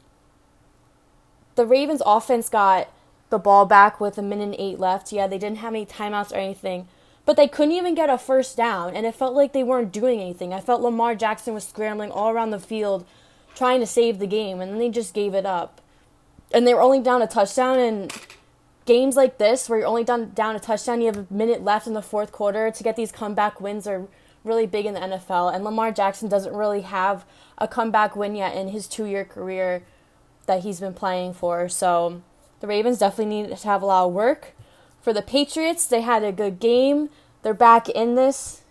the 1.57 1.65
Ravens 1.65 2.01
offense 2.05 2.47
got 2.47 2.87
the 3.29 3.37
ball 3.37 3.65
back 3.65 3.99
with 3.99 4.17
a 4.17 4.21
minute 4.21 4.43
and 4.43 4.55
eight 4.57 4.79
left. 4.79 5.11
Yeah, 5.11 5.27
they 5.27 5.37
didn't 5.37 5.57
have 5.57 5.73
any 5.73 5.85
timeouts 5.85 6.31
or 6.31 6.37
anything, 6.37 6.87
but 7.25 7.35
they 7.35 7.47
couldn't 7.47 7.73
even 7.73 7.95
get 7.95 8.09
a 8.09 8.17
first 8.17 8.55
down, 8.55 8.95
and 8.95 9.05
it 9.05 9.15
felt 9.15 9.35
like 9.35 9.51
they 9.51 9.63
weren't 9.63 9.91
doing 9.91 10.21
anything. 10.21 10.53
I 10.53 10.61
felt 10.61 10.81
Lamar 10.81 11.15
Jackson 11.15 11.53
was 11.53 11.65
scrambling 11.65 12.11
all 12.11 12.29
around 12.29 12.51
the 12.51 12.59
field 12.59 13.05
trying 13.53 13.79
to 13.81 13.87
save 13.87 14.19
the 14.19 14.27
game, 14.27 14.61
and 14.61 14.71
then 14.71 14.79
they 14.79 14.89
just 14.89 15.13
gave 15.13 15.33
it 15.33 15.45
up. 15.45 15.81
And 16.53 16.65
they 16.65 16.73
were 16.73 16.81
only 16.81 17.01
down 17.01 17.21
a 17.21 17.27
touchdown, 17.27 17.79
and 17.79 18.13
games 18.85 19.15
like 19.15 19.39
this, 19.39 19.67
where 19.67 19.79
you're 19.79 19.87
only 19.87 20.03
down, 20.03 20.31
down 20.31 20.55
a 20.55 20.59
touchdown, 20.59 21.01
you 21.01 21.07
have 21.07 21.17
a 21.17 21.27
minute 21.29 21.63
left 21.63 21.87
in 21.87 21.93
the 21.93 22.01
fourth 22.01 22.31
quarter 22.31 22.71
to 22.71 22.83
get 22.83 22.95
these 22.95 23.11
comeback 23.11 23.59
wins 23.59 23.87
are 23.87 24.07
really 24.43 24.67
big 24.67 24.85
in 24.85 24.93
the 24.93 24.99
NFL. 24.99 25.53
And 25.53 25.63
Lamar 25.63 25.91
Jackson 25.91 26.29
doesn't 26.29 26.53
really 26.53 26.81
have 26.81 27.25
a 27.57 27.67
comeback 27.67 28.15
win 28.15 28.35
yet 28.35 28.55
in 28.55 28.69
his 28.69 28.87
two 28.87 29.05
year 29.05 29.25
career 29.25 29.83
that 30.47 30.63
he's 30.63 30.79
been 30.79 30.93
playing 30.93 31.33
for. 31.33 31.69
So 31.69 32.23
the 32.59 32.67
Ravens 32.67 32.97
definitely 32.97 33.43
need 33.43 33.55
to 33.55 33.67
have 33.67 33.81
a 33.81 33.85
lot 33.85 34.07
of 34.07 34.13
work. 34.13 34.53
For 35.01 35.13
the 35.13 35.21
Patriots, 35.21 35.85
they 35.85 36.01
had 36.01 36.23
a 36.23 36.31
good 36.31 36.59
game. 36.59 37.09
They're 37.43 37.53
back 37.53 37.87
in 37.87 38.15
this. 38.15 38.63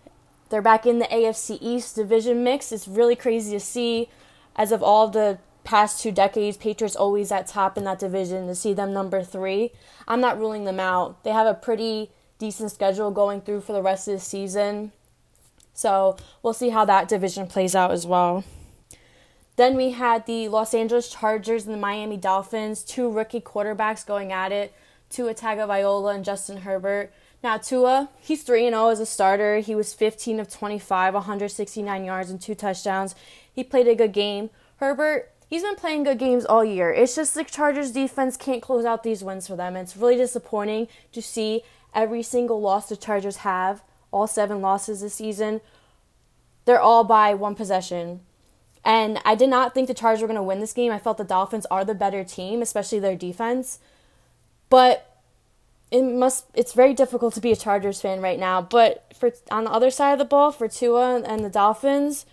They're 0.49 0.61
back 0.61 0.85
in 0.85 0.99
the 0.99 1.05
AFC 1.05 1.57
East 1.61 1.95
division 1.95 2.43
mix. 2.43 2.71
It's 2.71 2.87
really 2.87 3.15
crazy 3.15 3.51
to 3.51 3.59
see. 3.59 4.09
As 4.55 4.71
of 4.71 4.83
all 4.83 5.07
the 5.07 5.39
past 5.63 6.01
two 6.01 6.11
decades, 6.11 6.57
Patriots 6.57 6.95
always 6.95 7.31
at 7.31 7.47
top 7.47 7.77
in 7.77 7.83
that 7.85 7.99
division. 7.99 8.47
To 8.47 8.55
see 8.55 8.73
them 8.73 8.93
number 8.93 9.23
three, 9.23 9.71
I'm 10.07 10.21
not 10.21 10.39
ruling 10.39 10.65
them 10.65 10.79
out. 10.79 11.23
They 11.23 11.31
have 11.31 11.47
a 11.47 11.53
pretty 11.53 12.11
decent 12.39 12.71
schedule 12.71 13.11
going 13.11 13.41
through 13.41 13.61
for 13.61 13.73
the 13.73 13.81
rest 13.81 14.07
of 14.07 14.15
the 14.15 14.19
season. 14.19 14.91
So 15.73 16.17
we'll 16.41 16.53
see 16.53 16.69
how 16.69 16.85
that 16.85 17.07
division 17.07 17.47
plays 17.47 17.75
out 17.75 17.91
as 17.91 18.05
well. 18.05 18.43
Then 19.57 19.75
we 19.75 19.89
had 19.91 20.27
the 20.27 20.49
Los 20.49 20.75
Angeles 20.75 21.09
Chargers 21.09 21.65
and 21.65 21.73
the 21.73 21.79
Miami 21.79 22.15
Dolphins, 22.15 22.83
two 22.83 23.11
rookie 23.11 23.41
quarterbacks 23.41 24.05
going 24.05 24.31
at 24.31 24.51
it, 24.51 24.71
Tua 25.09 25.33
Tagovailoa 25.33 26.13
and 26.13 26.23
Justin 26.23 26.57
Herbert. 26.57 27.11
Now 27.43 27.57
Tua, 27.57 28.09
he's 28.19 28.43
3 28.43 28.69
0 28.69 28.89
as 28.89 28.99
a 28.99 29.05
starter. 29.05 29.57
He 29.59 29.73
was 29.73 29.95
15 29.95 30.39
of 30.39 30.49
25, 30.49 31.15
169 31.15 32.05
yards 32.05 32.29
and 32.29 32.39
two 32.39 32.53
touchdowns. 32.53 33.15
He 33.51 33.63
played 33.63 33.87
a 33.87 33.95
good 33.95 34.13
game. 34.13 34.51
Herbert, 34.77 35.31
he's 35.47 35.63
been 35.63 35.75
playing 35.75 36.03
good 36.03 36.19
games 36.19 36.45
all 36.45 36.63
year. 36.63 36.93
It's 36.93 37.15
just 37.15 37.33
the 37.33 37.43
Chargers 37.43 37.91
defense 37.91 38.37
can't 38.37 38.61
close 38.61 38.85
out 38.85 39.01
these 39.01 39.23
wins 39.23 39.47
for 39.47 39.55
them. 39.55 39.75
It's 39.75 39.97
really 39.97 40.17
disappointing 40.17 40.87
to 41.13 41.21
see 41.21 41.63
every 41.95 42.21
single 42.21 42.61
loss 42.61 42.89
the 42.89 42.95
Chargers 42.95 43.37
have, 43.37 43.83
all 44.11 44.27
seven 44.27 44.61
losses 44.61 45.01
this 45.01 45.15
season, 45.15 45.61
they're 46.65 46.79
all 46.79 47.03
by 47.03 47.33
one 47.33 47.55
possession. 47.55 48.19
And 48.87 49.19
I 49.25 49.35
did 49.35 49.49
not 49.49 49.73
think 49.73 49.89
the 49.89 49.93
Chargers 49.93 50.21
were 50.21 50.29
going 50.29 50.37
to 50.37 50.43
win 50.43 50.61
this 50.61 50.71
game. 50.71 50.93
I 50.93 50.97
felt 50.97 51.17
the 51.17 51.25
Dolphins 51.25 51.65
are 51.69 51.83
the 51.83 51.93
better 51.93 52.23
team, 52.23 52.61
especially 52.61 52.99
their 52.99 53.17
defense. 53.17 53.79
But 54.69 55.19
it 55.91 56.03
must 56.03 56.45
it's 56.53 56.71
very 56.71 56.93
difficult 56.93 57.33
to 57.33 57.41
be 57.41 57.51
a 57.51 57.57
Chargers 57.57 57.99
fan 57.99 58.21
right 58.21 58.39
now. 58.39 58.61
But 58.61 59.13
for 59.13 59.33
on 59.51 59.65
the 59.65 59.71
other 59.71 59.89
side 59.89 60.13
of 60.13 60.19
the 60.19 60.25
ball 60.25 60.53
for 60.53 60.69
Tua 60.69 61.21
and 61.21 61.43
the 61.43 61.49
Dolphins, 61.49 62.25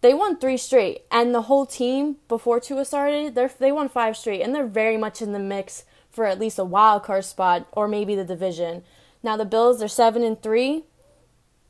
they 0.00 0.12
won 0.12 0.36
three 0.36 0.56
straight, 0.56 1.02
and 1.12 1.32
the 1.32 1.42
whole 1.42 1.64
team 1.64 2.16
before 2.26 2.58
Tua 2.58 2.84
started, 2.84 3.36
they 3.36 3.48
they 3.60 3.70
won 3.70 3.88
five 3.88 4.16
straight, 4.16 4.42
and 4.42 4.52
they're 4.52 4.66
very 4.66 4.96
much 4.96 5.22
in 5.22 5.30
the 5.30 5.38
mix 5.38 5.84
for 6.10 6.26
at 6.26 6.40
least 6.40 6.58
a 6.58 6.64
wild 6.64 7.04
card 7.04 7.24
spot 7.24 7.68
or 7.70 7.86
maybe 7.86 8.16
the 8.16 8.24
division. 8.24 8.82
Now 9.22 9.36
the 9.36 9.44
Bills 9.44 9.80
are 9.80 9.88
seven 9.88 10.24
and 10.24 10.42
three, 10.42 10.84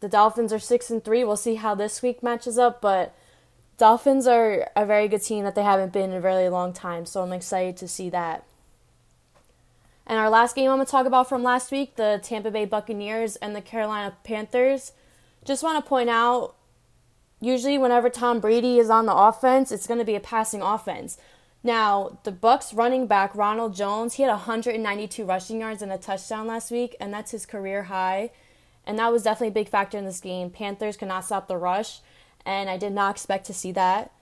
the 0.00 0.08
Dolphins 0.08 0.50
are 0.50 0.58
six 0.58 0.88
and 0.88 1.04
three. 1.04 1.24
We'll 1.24 1.36
see 1.36 1.56
how 1.56 1.74
this 1.74 2.00
week 2.00 2.22
matches 2.22 2.56
up, 2.58 2.80
but 2.80 3.14
Dolphins 3.76 4.26
are 4.26 4.70
a 4.76 4.86
very 4.86 5.08
good 5.08 5.22
team 5.22 5.44
that 5.44 5.54
they 5.54 5.62
haven't 5.62 5.92
been 5.92 6.10
in 6.10 6.16
a 6.16 6.20
very 6.20 6.48
long 6.48 6.72
time, 6.72 7.06
so 7.06 7.22
I'm 7.22 7.32
excited 7.32 7.76
to 7.78 7.88
see 7.88 8.08
that. 8.10 8.44
And 10.06 10.18
our 10.18 10.30
last 10.30 10.54
game 10.54 10.70
I'm 10.70 10.76
going 10.76 10.86
to 10.86 10.90
talk 10.90 11.06
about 11.06 11.28
from 11.28 11.42
last 11.42 11.72
week, 11.72 11.96
the 11.96 12.20
Tampa 12.22 12.50
Bay 12.50 12.66
Buccaneers 12.66 13.36
and 13.36 13.56
the 13.56 13.60
Carolina 13.60 14.16
Panthers. 14.22 14.92
Just 15.44 15.62
want 15.62 15.82
to 15.82 15.88
point 15.88 16.10
out 16.10 16.54
usually 17.40 17.78
whenever 17.78 18.10
Tom 18.10 18.40
Brady 18.40 18.78
is 18.78 18.90
on 18.90 19.06
the 19.06 19.14
offense, 19.14 19.72
it's 19.72 19.86
going 19.86 19.98
to 19.98 20.04
be 20.04 20.14
a 20.14 20.20
passing 20.20 20.62
offense. 20.62 21.18
Now, 21.62 22.18
the 22.24 22.30
Bucks 22.32 22.74
running 22.74 23.06
back 23.06 23.34
Ronald 23.34 23.74
Jones, 23.74 24.14
he 24.14 24.22
had 24.22 24.30
192 24.30 25.24
rushing 25.24 25.60
yards 25.60 25.80
and 25.80 25.90
a 25.90 25.96
touchdown 25.96 26.46
last 26.46 26.70
week, 26.70 26.94
and 27.00 27.12
that's 27.12 27.30
his 27.30 27.46
career 27.46 27.84
high. 27.84 28.30
And 28.86 28.98
that 28.98 29.10
was 29.10 29.22
definitely 29.22 29.48
a 29.48 29.62
big 29.62 29.70
factor 29.70 29.96
in 29.96 30.04
this 30.04 30.20
game. 30.20 30.50
Panthers 30.50 30.98
could 30.98 31.08
not 31.08 31.24
stop 31.24 31.48
the 31.48 31.56
rush, 31.56 32.00
and 32.44 32.68
I 32.68 32.76
did 32.76 32.92
not 32.92 33.14
expect 33.16 33.46
to 33.46 33.54
see 33.54 33.72
that. 33.72 34.12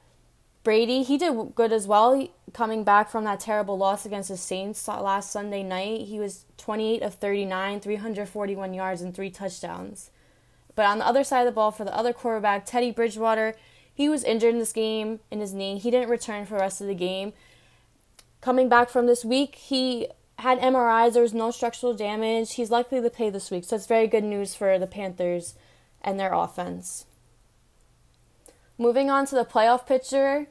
Brady, 0.63 1.03
he 1.03 1.19
did 1.19 1.57
good 1.57 1.73
as 1.73 1.89
well, 1.89 2.29
coming 2.53 2.85
back 2.85 3.11
from 3.11 3.25
that 3.25 3.41
terrible 3.41 3.77
loss 3.77 4.07
against 4.07 4.29
the 4.29 4.37
Saints 4.37 4.87
last 4.87 5.33
Sunday 5.33 5.65
night. 5.65 6.03
He 6.03 6.21
was 6.21 6.45
28 6.59 7.03
of 7.03 7.15
39, 7.15 7.81
341 7.81 8.75
yards, 8.75 9.03
and 9.03 9.13
three 9.13 9.31
touchdowns. 9.31 10.11
But 10.77 10.87
on 10.87 10.99
the 10.99 11.07
other 11.07 11.25
side 11.25 11.41
of 11.41 11.47
the 11.47 11.53
ball, 11.53 11.73
for 11.73 11.85
the 11.85 11.97
other 11.97 12.13
quarterback, 12.13 12.65
Teddy 12.65 12.93
Bridgewater, 12.93 13.57
he 13.93 14.09
was 14.09 14.23
injured 14.23 14.55
in 14.55 14.61
this 14.61 14.73
game 14.73 15.19
in 15.31 15.41
his 15.41 15.53
knee. 15.53 15.79
He 15.79 15.91
didn't 15.91 16.09
return 16.09 16.47
for 16.47 16.55
the 16.55 16.61
rest 16.61 16.81
of 16.81 16.87
the 16.87 16.95
game. 16.95 17.33
Coming 18.41 18.69
back 18.69 18.89
from 18.89 19.07
this 19.07 19.25
week, 19.25 19.57
he 19.57 20.09
had 20.39 20.61
MRIs. 20.61 21.15
There 21.15 21.23
was 21.23 21.35
no 21.35 21.51
structural 21.51 21.95
damage. 21.95 22.55
He's 22.55 22.71
likely 22.71 23.01
to 23.01 23.11
play 23.11 23.31
this 23.31 23.51
week, 23.51 23.65
so 23.65 23.77
it's 23.77 23.87
very 23.87 24.07
good 24.07 24.25
news 24.25 24.55
for 24.55 24.79
the 24.79 24.87
Panthers 24.87 25.55
and 26.01 26.19
their 26.19 26.33
offense. 26.33 27.07
Moving 28.83 29.11
on 29.11 29.27
to 29.27 29.37
the 29.37 29.45
playoff 29.45 29.87
picture, 29.87 30.49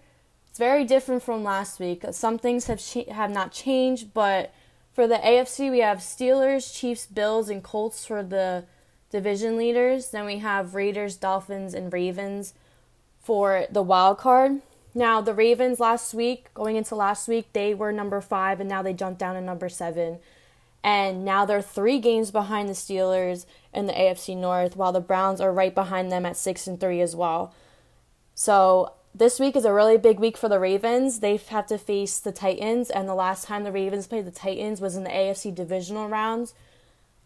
it's 0.47 0.57
very 0.57 0.85
different 0.85 1.21
from 1.21 1.43
last 1.43 1.81
week. 1.81 2.05
Some 2.11 2.39
things 2.39 2.67
have 2.67 2.81
have 3.09 3.29
not 3.29 3.51
changed, 3.51 4.13
but 4.13 4.53
for 4.93 5.05
the 5.05 5.15
AFC, 5.15 5.69
we 5.69 5.79
have 5.79 5.97
Steelers, 5.97 6.73
Chiefs, 6.73 7.05
Bills, 7.07 7.49
and 7.49 7.61
Colts 7.61 8.05
for 8.05 8.23
the 8.23 8.63
division 9.09 9.57
leaders. 9.57 10.11
Then 10.11 10.25
we 10.25 10.37
have 10.37 10.75
Raiders, 10.75 11.17
Dolphins, 11.17 11.73
and 11.73 11.91
Ravens 11.91 12.53
for 13.21 13.65
the 13.69 13.83
wild 13.83 14.17
card. 14.17 14.61
Now, 14.95 15.19
the 15.19 15.33
Ravens 15.33 15.81
last 15.81 16.13
week, 16.13 16.53
going 16.53 16.77
into 16.77 16.95
last 16.95 17.27
week, 17.27 17.49
they 17.51 17.73
were 17.73 17.91
number 17.91 18.21
five, 18.21 18.61
and 18.61 18.69
now 18.69 18.81
they 18.81 18.93
jumped 18.93 19.19
down 19.19 19.35
to 19.35 19.41
number 19.41 19.67
seven. 19.67 20.19
And 20.85 21.25
now 21.25 21.43
they're 21.43 21.61
three 21.61 21.99
games 21.99 22.31
behind 22.31 22.69
the 22.69 22.75
Steelers 22.75 23.45
in 23.73 23.87
the 23.87 23.93
AFC 23.93 24.37
North, 24.37 24.77
while 24.77 24.93
the 24.93 25.01
Browns 25.01 25.41
are 25.41 25.51
right 25.51 25.75
behind 25.75 26.13
them 26.13 26.25
at 26.25 26.37
six 26.37 26.65
and 26.65 26.79
three 26.79 27.01
as 27.01 27.13
well. 27.13 27.53
So 28.35 28.93
this 29.13 29.39
week 29.39 29.55
is 29.55 29.65
a 29.65 29.73
really 29.73 29.97
big 29.97 30.19
week 30.19 30.37
for 30.37 30.49
the 30.49 30.59
Ravens. 30.59 31.19
They 31.19 31.37
have 31.37 31.67
to 31.67 31.77
face 31.77 32.19
the 32.19 32.31
Titans, 32.31 32.89
and 32.89 33.07
the 33.07 33.15
last 33.15 33.45
time 33.45 33.63
the 33.63 33.71
Ravens 33.71 34.07
played 34.07 34.25
the 34.25 34.31
Titans 34.31 34.81
was 34.81 34.95
in 34.95 35.03
the 35.03 35.09
AFC 35.09 35.53
divisional 35.53 36.07
rounds. 36.07 36.53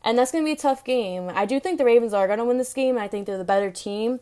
And 0.04 0.18
that's 0.18 0.32
going 0.32 0.44
to 0.44 0.48
be 0.48 0.54
a 0.54 0.56
tough 0.56 0.84
game. 0.84 1.32
I 1.34 1.46
do 1.46 1.60
think 1.60 1.78
the 1.78 1.86
Ravens 1.86 2.14
are 2.14 2.28
going 2.28 2.40
to 2.40 2.46
win 2.46 2.58
this 2.58 2.74
game. 2.74 2.98
I 2.98 3.08
think 3.08 3.26
they're 3.26 3.38
the 3.38 3.44
better 3.44 3.72
team 3.72 4.20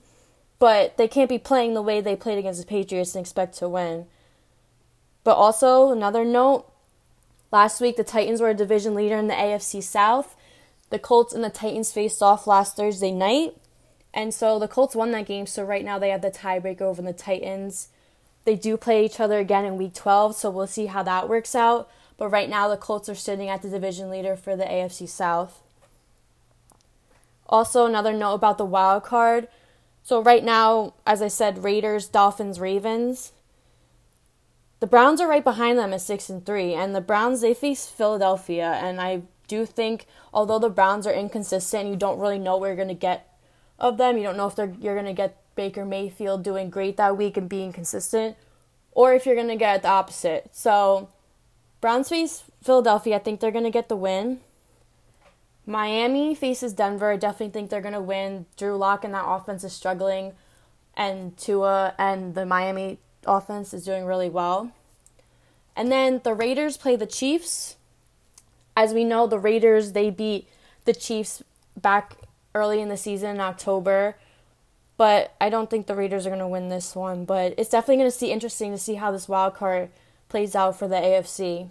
but 0.63 0.95
they 0.95 1.09
can't 1.09 1.27
be 1.27 1.37
playing 1.37 1.73
the 1.73 1.81
way 1.81 1.99
they 1.99 2.15
played 2.15 2.37
against 2.37 2.61
the 2.61 2.65
Patriots 2.65 3.15
and 3.15 3.21
expect 3.21 3.57
to 3.57 3.67
win. 3.67 4.05
But 5.25 5.35
also, 5.35 5.91
another 5.91 6.23
note 6.23 6.71
last 7.51 7.81
week, 7.81 7.97
the 7.97 8.03
Titans 8.05 8.39
were 8.39 8.47
a 8.47 8.53
division 8.53 8.95
leader 8.95 9.17
in 9.17 9.27
the 9.27 9.33
AFC 9.33 9.83
South. 9.83 10.37
The 10.89 10.99
Colts 10.99 11.33
and 11.33 11.43
the 11.43 11.49
Titans 11.49 11.91
faced 11.91 12.21
off 12.21 12.47
last 12.47 12.77
Thursday 12.77 13.11
night. 13.11 13.57
And 14.13 14.33
so 14.33 14.59
the 14.59 14.67
Colts 14.67 14.95
won 14.95 15.11
that 15.11 15.25
game. 15.25 15.45
So 15.45 15.63
right 15.63 15.83
now 15.83 15.97
they 15.97 16.09
have 16.09 16.21
the 16.21 16.31
tiebreaker 16.31 16.81
over 16.81 17.01
the 17.01 17.13
Titans. 17.13 17.89
They 18.45 18.55
do 18.55 18.77
play 18.77 19.05
each 19.05 19.19
other 19.19 19.39
again 19.39 19.65
in 19.65 19.77
week 19.77 19.93
12. 19.93 20.35
So 20.35 20.49
we'll 20.49 20.67
see 20.67 20.85
how 20.87 21.03
that 21.03 21.27
works 21.27 21.55
out. 21.55 21.89
But 22.17 22.29
right 22.29 22.49
now 22.49 22.67
the 22.67 22.77
Colts 22.77 23.09
are 23.09 23.15
sitting 23.15 23.49
at 23.49 23.61
the 23.61 23.69
division 23.69 24.09
leader 24.09 24.35
for 24.35 24.55
the 24.55 24.65
AFC 24.65 25.09
South. 25.09 25.61
Also, 27.47 27.85
another 27.85 28.13
note 28.13 28.35
about 28.35 28.57
the 28.57 28.65
wild 28.65 29.03
card. 29.03 29.47
So 30.03 30.21
right 30.21 30.43
now, 30.43 30.93
as 31.05 31.21
I 31.21 31.27
said, 31.27 31.63
Raiders, 31.63 32.07
Dolphins, 32.07 32.59
Ravens. 32.59 33.31
The 34.79 34.87
Browns 34.87 35.21
are 35.21 35.29
right 35.29 35.43
behind 35.43 35.79
them 35.79 35.93
at 35.93 36.01
six 36.01 36.29
and 36.29 36.45
three, 36.45 36.73
and 36.73 36.93
the 36.93 36.99
Browns 36.99 37.39
they 37.39 37.53
face 37.53 37.85
Philadelphia, 37.85 38.79
and 38.83 38.99
I 38.99 39.21
do 39.47 39.65
think 39.65 40.07
although 40.33 40.59
the 40.59 40.69
Browns 40.69 41.07
are 41.07 41.13
inconsistent, 41.13 41.89
you 41.89 41.95
don't 41.95 42.19
really 42.19 42.37
know 42.37 42.57
where 42.57 42.71
you're 42.71 42.75
gonna 42.75 42.93
get 42.93 43.32
of 43.79 43.97
them. 43.97 44.17
You 44.17 44.23
don't 44.23 44.37
know 44.37 44.47
if 44.47 44.55
they're 44.55 44.73
you're 44.79 44.95
gonna 44.95 45.13
get 45.13 45.37
Baker 45.55 45.85
Mayfield 45.85 46.43
doing 46.43 46.69
great 46.69 46.97
that 46.97 47.17
week 47.17 47.37
and 47.37 47.49
being 47.49 47.73
consistent, 47.73 48.35
or 48.91 49.13
if 49.13 49.25
you're 49.25 49.35
gonna 49.35 49.55
get 49.55 49.81
the 49.81 49.89
opposite. 49.89 50.49
So 50.53 51.09
Browns 51.81 52.09
face 52.09 52.43
Philadelphia. 52.63 53.15
I 53.15 53.19
think 53.19 53.39
they're 53.39 53.51
gonna 53.51 53.71
get 53.71 53.89
the 53.89 53.95
win. 53.95 54.39
Miami 55.65 56.35
faces 56.35 56.73
Denver. 56.73 57.11
I 57.11 57.17
definitely 57.17 57.49
think 57.49 57.69
they're 57.69 57.81
to 57.81 58.01
win. 58.01 58.45
Drew 58.57 58.75
Lock 58.75 59.03
and 59.03 59.13
that 59.13 59.25
offense 59.25 59.63
is 59.63 59.73
struggling, 59.73 60.33
and 60.95 61.37
Tua 61.37 61.93
and 61.97 62.35
the 62.35 62.45
Miami 62.45 62.99
offense 63.25 63.73
is 63.73 63.85
doing 63.85 64.05
really 64.05 64.29
well. 64.29 64.71
And 65.75 65.91
then 65.91 66.21
the 66.23 66.33
Raiders 66.33 66.77
play 66.77 66.95
the 66.95 67.05
Chiefs. 67.05 67.77
As 68.75 68.93
we 68.93 69.03
know, 69.03 69.27
the 69.27 69.39
Raiders 69.39 69.93
they 69.93 70.09
beat 70.09 70.47
the 70.85 70.93
Chiefs 70.93 71.43
back 71.77 72.17
early 72.55 72.81
in 72.81 72.89
the 72.89 72.97
season 72.97 73.31
in 73.31 73.41
October. 73.41 74.15
But 74.97 75.33
I 75.41 75.49
don't 75.49 75.69
think 75.69 75.87
the 75.87 75.95
Raiders 75.95 76.25
are 76.25 76.29
going 76.29 76.39
to 76.39 76.47
win 76.47 76.69
this 76.69 76.95
one. 76.95 77.25
But 77.25 77.55
it's 77.57 77.69
definitely 77.69 77.97
going 77.97 78.11
to 78.11 78.17
see 78.17 78.31
interesting 78.31 78.71
to 78.71 78.77
see 78.77 78.95
how 78.95 79.11
this 79.11 79.27
wild 79.27 79.55
card 79.55 79.89
plays 80.29 80.55
out 80.55 80.77
for 80.77 80.87
the 80.87 80.95
AFC. 80.95 81.69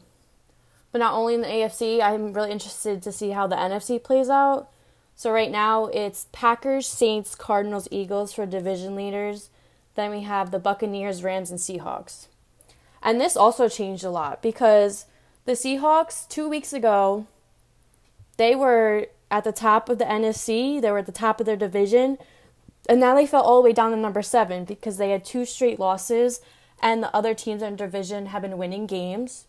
But 0.90 0.98
not 0.98 1.14
only 1.14 1.34
in 1.34 1.40
the 1.40 1.46
AFC, 1.46 2.02
I'm 2.02 2.32
really 2.32 2.50
interested 2.50 3.02
to 3.02 3.12
see 3.12 3.30
how 3.30 3.46
the 3.46 3.56
NFC 3.56 4.02
plays 4.02 4.28
out. 4.28 4.68
So 5.14 5.30
right 5.30 5.50
now 5.50 5.86
it's 5.86 6.26
Packers, 6.32 6.86
Saints, 6.86 7.34
Cardinals, 7.34 7.88
Eagles 7.90 8.32
for 8.32 8.44
division 8.44 8.94
leaders. 8.94 9.50
Then 9.94 10.10
we 10.10 10.22
have 10.22 10.50
the 10.50 10.58
Buccaneers, 10.58 11.22
Rams, 11.22 11.50
and 11.50 11.60
Seahawks. 11.60 12.26
And 13.02 13.20
this 13.20 13.36
also 13.36 13.68
changed 13.68 14.04
a 14.04 14.10
lot 14.10 14.42
because 14.42 15.06
the 15.44 15.52
Seahawks, 15.52 16.28
two 16.28 16.48
weeks 16.48 16.72
ago, 16.72 17.26
they 18.36 18.54
were 18.54 19.06
at 19.32 19.44
the 19.44 19.50
top 19.50 19.88
of 19.88 19.98
the 19.98 20.04
NFC, 20.04 20.80
they 20.80 20.90
were 20.92 20.98
at 20.98 21.06
the 21.06 21.12
top 21.12 21.40
of 21.40 21.46
their 21.46 21.56
division, 21.56 22.18
and 22.88 23.00
now 23.00 23.14
they 23.14 23.26
fell 23.26 23.42
all 23.42 23.62
the 23.62 23.68
way 23.68 23.72
down 23.72 23.90
to 23.90 23.96
number 23.96 24.22
seven 24.22 24.64
because 24.64 24.98
they 24.98 25.10
had 25.10 25.24
two 25.24 25.46
straight 25.46 25.80
losses, 25.80 26.42
and 26.82 27.02
the 27.02 27.16
other 27.16 27.32
teams 27.32 27.62
in 27.62 27.74
division 27.74 28.26
have 28.26 28.42
been 28.42 28.58
winning 28.58 28.86
games. 28.86 29.46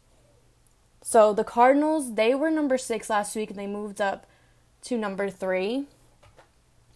So 1.01 1.33
the 1.33 1.43
Cardinals, 1.43 2.15
they 2.15 2.33
were 2.33 2.49
number 2.49 2.77
six 2.77 3.09
last 3.09 3.35
week 3.35 3.49
and 3.49 3.59
they 3.59 3.67
moved 3.67 3.99
up 3.99 4.25
to 4.83 4.97
number 4.97 5.29
three 5.29 5.85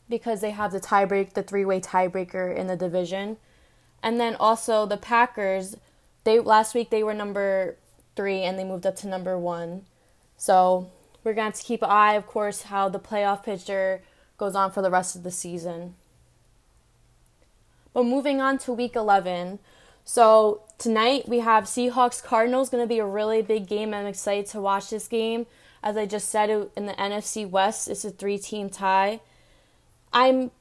because 0.08 0.39
they 0.39 0.51
have 0.51 0.72
the 0.72 0.79
tiebreak, 0.79 1.34
the 1.34 1.44
three 1.44 1.65
way 1.65 1.82
tiebreaker 1.82 2.56
in 2.56 2.67
the 2.67 2.77
division. 2.77 3.36
And 4.01 4.17
then 4.17 4.36
also 4.36 4.86
the 4.86 4.96
Packers, 4.96 5.75
they 6.24 6.39
last 6.39 6.74
week 6.74 6.89
they 6.89 7.03
were 7.03 7.13
number 7.13 7.75
three 8.15 8.44
and 8.44 8.58
they 8.58 8.63
moved 8.63 8.86
up 8.86 8.96
to 8.98 9.08
number 9.08 9.38
one. 9.38 9.82
So 10.38 10.89
we're 11.28 11.34
going 11.34 11.52
to 11.52 11.62
keep 11.62 11.84
an 11.84 11.90
eye, 11.90 12.14
of 12.14 12.26
course, 12.26 12.64
how 12.64 12.88
the 12.88 13.02
playoff 13.02 13.44
picture 13.44 14.02
goes 14.38 14.56
on 14.56 14.72
for 14.72 14.82
the 14.82 14.90
rest 14.90 15.14
of 15.14 15.24
the 15.24 15.32
season. 15.32 15.94
But 17.94 18.06
moving 18.06 18.40
on 18.40 18.58
to 18.60 18.72
week 18.72 18.96
11. 18.96 19.60
So 20.06 20.62
tonight 20.78 21.28
we 21.28 21.40
have 21.40 21.66
Seahawks 21.66 22.24
Cardinals 22.24 22.70
going 22.70 22.82
to 22.82 22.88
be 22.88 23.00
a 23.00 23.06
really 23.06 23.42
big 23.42 23.68
game. 23.68 23.94
I'm 23.94 24.06
excited 24.06 24.46
to 24.52 24.62
watch 24.62 24.90
this 24.90 25.10
game. 25.10 25.48
As 25.84 25.98
I 25.98 26.06
just 26.06 26.30
said 26.30 26.50
in 26.78 26.86
the 26.86 26.94
NFC 26.94 27.48
West, 27.48 27.90
it's 27.90 28.06
a 28.06 28.10
three 28.10 28.38
team 28.38 28.70
tie. 28.70 29.20
I'm 30.14 30.52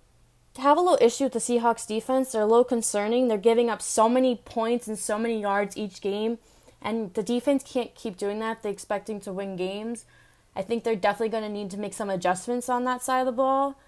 have 0.59 0.79
a 0.79 0.81
little 0.81 0.99
issue 1.01 1.25
with 1.25 1.35
the 1.35 1.39
Seahawks 1.39 1.87
defense. 1.87 2.33
They're 2.33 2.43
a 2.43 2.47
little 2.47 2.65
concerning. 2.65 3.29
They're 3.29 3.39
giving 3.39 3.71
up 3.71 3.83
so 3.83 4.09
many 4.09 4.35
points 4.35 4.89
and 4.89 4.99
so 4.99 5.17
many 5.17 5.41
yards 5.41 5.77
each 5.77 6.01
game, 6.01 6.39
and 6.83 7.15
the 7.15 7.23
defense 7.23 7.63
can't 7.63 7.95
keep 7.95 8.17
doing 8.17 8.41
that. 8.41 8.63
They're 8.63 8.73
expecting 8.73 9.21
to 9.21 9.33
win 9.33 9.55
games. 9.55 10.07
I 10.57 10.63
think 10.63 10.83
they're 10.83 10.97
definitely 10.97 11.29
going 11.29 11.45
to 11.45 11.51
need 11.51 11.71
to 11.73 11.77
make 11.77 11.93
some 11.93 12.09
adjustments 12.09 12.71
on 12.71 12.85
that 12.85 13.03
side 13.03 13.21
of 13.21 13.27
the 13.27 13.33
ball. 13.33 13.79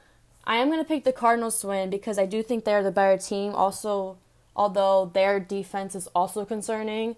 I 0.44 0.56
am 0.56 0.68
going 0.68 0.78
to 0.78 0.84
pick 0.84 1.04
the 1.04 1.12
Cardinals 1.12 1.60
to 1.62 1.68
win 1.68 1.88
because 1.88 2.18
I 2.18 2.26
do 2.26 2.42
think 2.42 2.64
they're 2.64 2.82
the 2.82 2.90
better 2.90 3.20
team. 3.20 3.54
Also, 3.54 4.18
although 4.54 5.10
their 5.14 5.40
defense 5.40 5.94
is 5.94 6.08
also 6.08 6.44
concerning. 6.44 7.16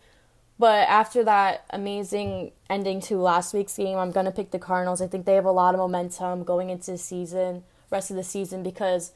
But 0.58 0.88
after 0.88 1.24
that 1.24 1.64
amazing 1.70 2.52
ending 2.68 3.00
to 3.02 3.16
last 3.16 3.52
week's 3.52 3.76
game, 3.76 3.98
I'm 3.98 4.12
going 4.12 4.26
to 4.26 4.32
pick 4.32 4.50
the 4.50 4.58
Cardinals. 4.58 5.00
I 5.00 5.08
think 5.08 5.24
they 5.24 5.34
have 5.34 5.46
a 5.46 5.50
lot 5.50 5.74
of 5.74 5.80
momentum 5.80 6.44
going 6.44 6.70
into 6.70 6.92
the 6.92 6.98
season, 6.98 7.64
rest 7.90 8.10
of 8.10 8.16
the 8.16 8.22
season, 8.22 8.62
because 8.62 9.12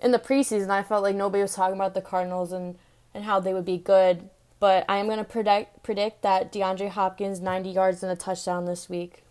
in 0.00 0.12
the 0.12 0.18
preseason, 0.18 0.70
I 0.70 0.82
felt 0.82 1.02
like 1.02 1.16
nobody 1.16 1.42
was 1.42 1.54
talking 1.54 1.74
about 1.74 1.94
the 1.94 2.00
Cardinals 2.00 2.52
and, 2.52 2.78
and 3.12 3.24
how 3.24 3.40
they 3.40 3.52
would 3.52 3.64
be 3.64 3.76
good. 3.76 4.30
But 4.60 4.84
I 4.88 4.98
am 4.98 5.06
going 5.06 5.18
to 5.18 5.24
predict, 5.24 5.82
predict 5.82 6.22
that 6.22 6.52
DeAndre 6.52 6.90
Hopkins 6.90 7.40
90 7.40 7.70
yards 7.70 8.02
and 8.02 8.12
a 8.12 8.16
touchdown 8.16 8.64
this 8.64 8.88
week. 8.88 9.24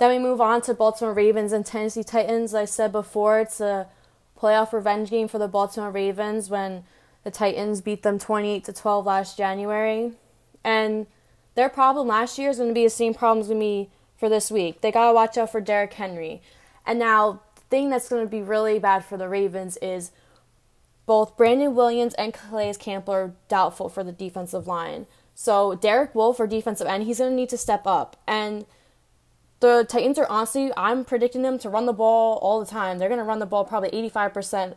Then 0.00 0.10
we 0.10 0.18
move 0.18 0.40
on 0.40 0.62
to 0.62 0.72
Baltimore 0.72 1.12
Ravens 1.12 1.52
and 1.52 1.64
Tennessee 1.64 2.02
Titans. 2.02 2.54
Like 2.54 2.62
I 2.62 2.64
said 2.64 2.90
before, 2.90 3.38
it's 3.38 3.60
a 3.60 3.86
playoff 4.40 4.72
revenge 4.72 5.10
game 5.10 5.28
for 5.28 5.38
the 5.38 5.46
Baltimore 5.46 5.90
Ravens 5.90 6.48
when 6.48 6.84
the 7.22 7.30
Titans 7.30 7.82
beat 7.82 8.02
them 8.02 8.18
28 8.18 8.64
to 8.64 8.72
12 8.72 9.04
last 9.04 9.36
January. 9.36 10.12
And 10.64 11.06
their 11.54 11.68
problem 11.68 12.08
last 12.08 12.38
year 12.38 12.48
is 12.48 12.56
going 12.56 12.70
to 12.70 12.74
be 12.74 12.84
the 12.84 12.88
same 12.88 13.12
problem 13.12 13.42
as 13.42 13.48
going 13.48 13.60
to 13.60 13.66
be 13.66 13.90
for 14.16 14.30
this 14.30 14.50
week. 14.50 14.80
They 14.80 14.90
got 14.90 15.08
to 15.08 15.12
watch 15.12 15.36
out 15.36 15.52
for 15.52 15.60
Derrick 15.60 15.92
Henry. 15.92 16.40
And 16.86 16.98
now, 16.98 17.42
the 17.56 17.60
thing 17.68 17.90
that's 17.90 18.08
going 18.08 18.24
to 18.24 18.30
be 18.30 18.40
really 18.40 18.78
bad 18.78 19.04
for 19.04 19.18
the 19.18 19.28
Ravens 19.28 19.76
is 19.82 20.12
both 21.04 21.36
Brandon 21.36 21.74
Williams 21.74 22.14
and 22.14 22.32
Calais 22.32 22.72
Campbell 22.78 23.12
are 23.12 23.34
doubtful 23.48 23.90
for 23.90 24.02
the 24.02 24.12
defensive 24.12 24.66
line. 24.66 25.06
So 25.34 25.74
Derek 25.74 26.14
Wolfe 26.14 26.38
for 26.38 26.46
defensive 26.46 26.86
end, 26.86 27.02
he's 27.02 27.18
going 27.18 27.32
to 27.32 27.36
need 27.36 27.50
to 27.50 27.58
step 27.58 27.86
up. 27.86 28.16
And 28.26 28.64
the 29.60 29.86
Titans 29.88 30.18
are 30.18 30.26
honestly, 30.28 30.72
I'm 30.76 31.04
predicting 31.04 31.42
them 31.42 31.58
to 31.58 31.68
run 31.68 31.86
the 31.86 31.92
ball 31.92 32.38
all 32.38 32.60
the 32.60 32.66
time. 32.66 32.98
They're 32.98 33.08
going 33.08 33.18
to 33.18 33.24
run 33.24 33.38
the 33.38 33.46
ball 33.46 33.64
probably 33.64 33.90
85% 34.10 34.74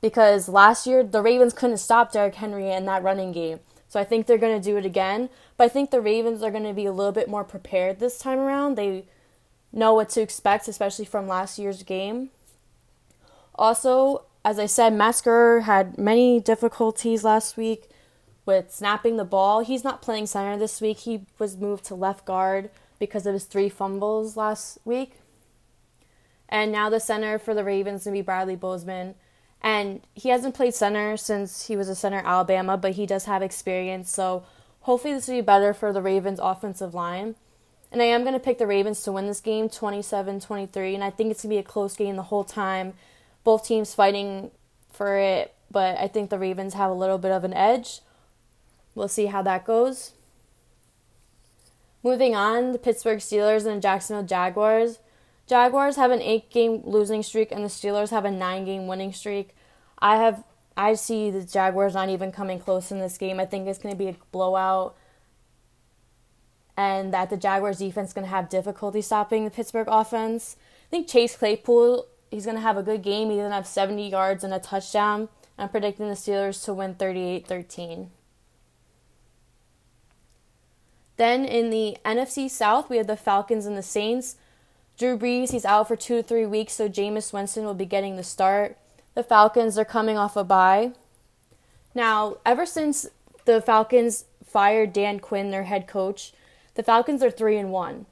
because 0.00 0.48
last 0.48 0.86
year 0.86 1.02
the 1.02 1.20
Ravens 1.20 1.52
couldn't 1.52 1.78
stop 1.78 2.12
Derrick 2.12 2.36
Henry 2.36 2.70
in 2.70 2.86
that 2.86 3.02
running 3.02 3.32
game. 3.32 3.60
So 3.88 3.98
I 3.98 4.04
think 4.04 4.26
they're 4.26 4.38
going 4.38 4.58
to 4.58 4.64
do 4.64 4.76
it 4.76 4.86
again. 4.86 5.28
But 5.56 5.64
I 5.64 5.68
think 5.68 5.90
the 5.90 6.00
Ravens 6.00 6.42
are 6.42 6.50
going 6.52 6.64
to 6.64 6.72
be 6.72 6.86
a 6.86 6.92
little 6.92 7.12
bit 7.12 7.28
more 7.28 7.42
prepared 7.42 7.98
this 7.98 8.18
time 8.18 8.38
around. 8.38 8.76
They 8.76 9.04
know 9.72 9.94
what 9.94 10.10
to 10.10 10.20
expect, 10.20 10.68
especially 10.68 11.04
from 11.04 11.26
last 11.26 11.58
year's 11.58 11.82
game. 11.82 12.30
Also, 13.56 14.24
as 14.44 14.60
I 14.60 14.66
said, 14.66 14.92
Matt 14.94 15.16
Skura 15.16 15.62
had 15.62 15.98
many 15.98 16.38
difficulties 16.38 17.24
last 17.24 17.56
week 17.56 17.90
with 18.46 18.72
snapping 18.72 19.16
the 19.16 19.24
ball. 19.24 19.60
He's 19.60 19.84
not 19.84 20.02
playing 20.02 20.26
center 20.26 20.56
this 20.56 20.80
week. 20.80 20.98
He 20.98 21.26
was 21.38 21.56
moved 21.56 21.84
to 21.86 21.96
left 21.96 22.24
guard 22.24 22.70
because 23.00 23.26
of 23.26 23.32
his 23.32 23.44
three 23.44 23.68
fumbles 23.68 24.36
last 24.36 24.78
week. 24.84 25.14
And 26.48 26.70
now 26.70 26.88
the 26.88 27.00
center 27.00 27.38
for 27.38 27.54
the 27.54 27.64
Ravens 27.64 28.02
is 28.02 28.04
going 28.04 28.14
to 28.14 28.22
be 28.22 28.24
Bradley 28.24 28.54
Bozeman. 28.54 29.16
And 29.62 30.02
he 30.14 30.28
hasn't 30.28 30.54
played 30.54 30.74
center 30.74 31.16
since 31.16 31.66
he 31.66 31.76
was 31.76 31.88
a 31.88 31.94
center 31.94 32.22
Alabama, 32.24 32.76
but 32.76 32.92
he 32.92 33.06
does 33.06 33.24
have 33.24 33.42
experience. 33.42 34.12
So 34.12 34.44
hopefully 34.82 35.14
this 35.14 35.26
will 35.26 35.36
be 35.36 35.40
better 35.40 35.74
for 35.74 35.92
the 35.92 36.02
Ravens 36.02 36.38
offensive 36.40 36.94
line. 36.94 37.34
And 37.90 38.00
I 38.00 38.06
am 38.06 38.22
going 38.22 38.34
to 38.34 38.40
pick 38.40 38.58
the 38.58 38.66
Ravens 38.66 39.02
to 39.02 39.12
win 39.12 39.26
this 39.26 39.40
game 39.40 39.68
27 39.68 40.40
23. 40.40 40.94
And 40.94 41.02
I 41.02 41.10
think 41.10 41.30
it's 41.30 41.42
going 41.42 41.50
to 41.50 41.56
be 41.56 41.58
a 41.58 41.62
close 41.62 41.96
game 41.96 42.16
the 42.16 42.22
whole 42.24 42.44
time. 42.44 42.94
Both 43.42 43.66
teams 43.66 43.94
fighting 43.94 44.50
for 44.92 45.16
it, 45.16 45.54
but 45.70 45.98
I 45.98 46.08
think 46.08 46.30
the 46.30 46.38
Ravens 46.38 46.74
have 46.74 46.90
a 46.90 46.94
little 46.94 47.18
bit 47.18 47.32
of 47.32 47.42
an 47.42 47.54
edge. 47.54 48.00
We'll 48.94 49.08
see 49.08 49.26
how 49.26 49.42
that 49.42 49.64
goes. 49.64 50.12
Moving 52.02 52.34
on, 52.34 52.72
the 52.72 52.78
Pittsburgh 52.78 53.18
Steelers 53.18 53.66
and 53.66 53.76
the 53.76 53.80
Jacksonville 53.80 54.26
Jaguars. 54.26 55.00
Jaguars 55.46 55.96
have 55.96 56.10
an 56.10 56.22
eight 56.22 56.50
game 56.50 56.80
losing 56.84 57.22
streak 57.22 57.52
and 57.52 57.64
the 57.64 57.68
Steelers 57.68 58.10
have 58.10 58.24
a 58.24 58.30
nine 58.30 58.64
game 58.64 58.86
winning 58.86 59.12
streak. 59.12 59.54
I 59.98 60.16
have 60.16 60.44
I 60.76 60.94
see 60.94 61.30
the 61.30 61.42
Jaguars 61.42 61.94
not 61.94 62.08
even 62.08 62.32
coming 62.32 62.58
close 62.58 62.90
in 62.90 63.00
this 63.00 63.18
game. 63.18 63.38
I 63.38 63.44
think 63.44 63.68
it's 63.68 63.78
going 63.78 63.92
to 63.92 63.98
be 63.98 64.08
a 64.08 64.16
blowout 64.32 64.96
and 66.76 67.12
that 67.12 67.28
the 67.28 67.36
Jaguars 67.36 67.78
defense 67.78 68.10
is 68.10 68.14
going 68.14 68.24
to 68.24 68.30
have 68.30 68.48
difficulty 68.48 69.02
stopping 69.02 69.44
the 69.44 69.50
Pittsburgh 69.50 69.88
offense. 69.90 70.56
I 70.86 70.90
think 70.90 71.08
Chase 71.08 71.36
Claypool, 71.36 72.06
he's 72.30 72.46
going 72.46 72.56
to 72.56 72.62
have 72.62 72.78
a 72.78 72.82
good 72.82 73.02
game. 73.02 73.28
He's 73.28 73.40
to 73.40 73.50
have 73.50 73.66
70 73.66 74.08
yards 74.08 74.44
and 74.44 74.54
a 74.54 74.58
touchdown. 74.58 75.28
I'm 75.58 75.68
predicting 75.68 76.08
the 76.08 76.14
Steelers 76.14 76.64
to 76.64 76.72
win 76.72 76.94
38 76.94 77.46
13. 77.46 78.10
Then 81.20 81.44
in 81.44 81.68
the 81.68 81.98
NFC 82.02 82.48
South, 82.48 82.88
we 82.88 82.96
have 82.96 83.06
the 83.06 83.14
Falcons 83.14 83.66
and 83.66 83.76
the 83.76 83.82
Saints. 83.82 84.36
Drew 84.96 85.18
Brees, 85.18 85.52
he's 85.52 85.66
out 85.66 85.86
for 85.86 85.94
two 85.94 86.16
to 86.16 86.22
three 86.22 86.46
weeks, 86.46 86.72
so 86.72 86.88
Jameis 86.88 87.30
Winston 87.30 87.66
will 87.66 87.74
be 87.74 87.84
getting 87.84 88.16
the 88.16 88.22
start. 88.22 88.78
The 89.14 89.22
Falcons 89.22 89.76
are 89.76 89.84
coming 89.84 90.16
off 90.16 90.34
a 90.34 90.44
bye. 90.44 90.92
Now, 91.94 92.38
ever 92.46 92.64
since 92.64 93.06
the 93.44 93.60
Falcons 93.60 94.24
fired 94.42 94.94
Dan 94.94 95.20
Quinn, 95.20 95.50
their 95.50 95.64
head 95.64 95.86
coach, 95.86 96.32
the 96.74 96.82
Falcons 96.82 97.22
are 97.22 97.30
three 97.30 97.58
and 97.58 97.70
one. 97.70 98.06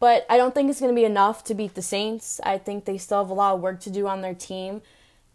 But 0.00 0.26
I 0.28 0.36
don't 0.36 0.52
think 0.52 0.68
it's 0.68 0.80
going 0.80 0.92
to 0.92 1.00
be 1.00 1.04
enough 1.04 1.44
to 1.44 1.54
beat 1.54 1.76
the 1.76 1.80
Saints. 1.80 2.40
I 2.42 2.58
think 2.58 2.86
they 2.86 2.98
still 2.98 3.22
have 3.22 3.30
a 3.30 3.34
lot 3.34 3.54
of 3.54 3.60
work 3.60 3.78
to 3.82 3.90
do 3.90 4.08
on 4.08 4.20
their 4.20 4.34
team. 4.34 4.82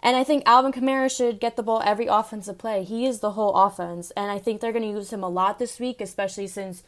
And 0.01 0.17
I 0.17 0.25
think 0.25 0.43
Alvin 0.45 0.73
Kamara 0.73 1.09
should 1.09 1.39
get 1.39 1.55
the 1.55 1.63
ball 1.63 1.81
every 1.85 2.07
offensive 2.07 2.57
play. 2.57 2.83
He 2.83 3.05
is 3.05 3.21
the 3.21 3.31
whole 3.31 3.55
offense. 3.55 4.11
And 4.17 4.29
I 4.29 4.39
think 4.39 4.59
they're 4.59 4.73
going 4.73 4.83
to 4.83 4.99
use 4.99 5.13
him 5.13 5.23
a 5.23 5.29
lot 5.29 5.57
this 5.57 5.79
week, 5.79 6.01
especially 6.01 6.47
since 6.47 6.83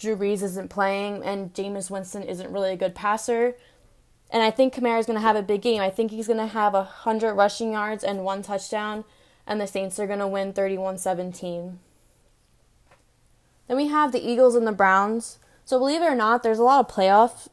Drew 0.00 0.16
Brees 0.16 0.42
isn't 0.42 0.70
playing 0.70 1.22
and 1.22 1.52
Jameis 1.52 1.90
Winston 1.90 2.22
isn't 2.22 2.50
really 2.50 2.72
a 2.72 2.76
good 2.76 2.94
passer. 2.94 3.54
And 4.30 4.42
I 4.42 4.50
think 4.50 4.74
Kamara 4.74 4.98
is 4.98 5.06
going 5.06 5.18
to 5.18 5.22
have 5.22 5.36
a 5.36 5.42
big 5.42 5.60
game. 5.60 5.82
I 5.82 5.90
think 5.90 6.10
he's 6.10 6.26
going 6.26 6.38
to 6.38 6.46
have 6.46 6.72
100 6.72 7.34
rushing 7.34 7.72
yards 7.72 8.02
and 8.02 8.24
one 8.24 8.42
touchdown, 8.42 9.04
and 9.46 9.60
the 9.60 9.66
Saints 9.66 9.98
are 9.98 10.06
going 10.06 10.20
to 10.20 10.28
win 10.28 10.52
31 10.52 10.98
17. 10.98 11.78
Then 13.66 13.76
we 13.76 13.88
have 13.88 14.12
the 14.12 14.26
Eagles 14.26 14.54
and 14.54 14.66
the 14.66 14.72
Browns. 14.72 15.38
So, 15.64 15.78
believe 15.78 16.00
it 16.00 16.06
or 16.06 16.14
not, 16.14 16.42
there's 16.42 16.58
a 16.58 16.64
lot 16.64 16.88
of 16.88 16.94
playoff 16.94 17.48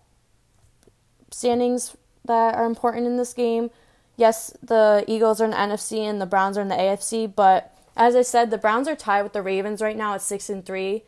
standings 1.31 1.97
that 2.25 2.55
are 2.55 2.65
important 2.65 3.07
in 3.07 3.17
this 3.17 3.33
game. 3.33 3.71
Yes, 4.15 4.55
the 4.61 5.03
Eagles 5.07 5.41
are 5.41 5.45
in 5.45 5.51
the 5.51 5.57
NFC 5.57 5.99
and 5.99 6.21
the 6.21 6.25
Browns 6.25 6.57
are 6.57 6.61
in 6.61 6.69
the 6.69 6.75
AFC, 6.75 7.33
but 7.33 7.75
as 7.95 8.15
I 8.15 8.21
said, 8.21 8.51
the 8.51 8.57
Browns 8.57 8.87
are 8.87 8.95
tied 8.95 9.23
with 9.23 9.33
the 9.33 9.41
Ravens 9.41 9.81
right 9.81 9.97
now 9.97 10.13
at 10.13 10.21
6 10.21 10.49
and 10.49 10.65
3 10.65 11.03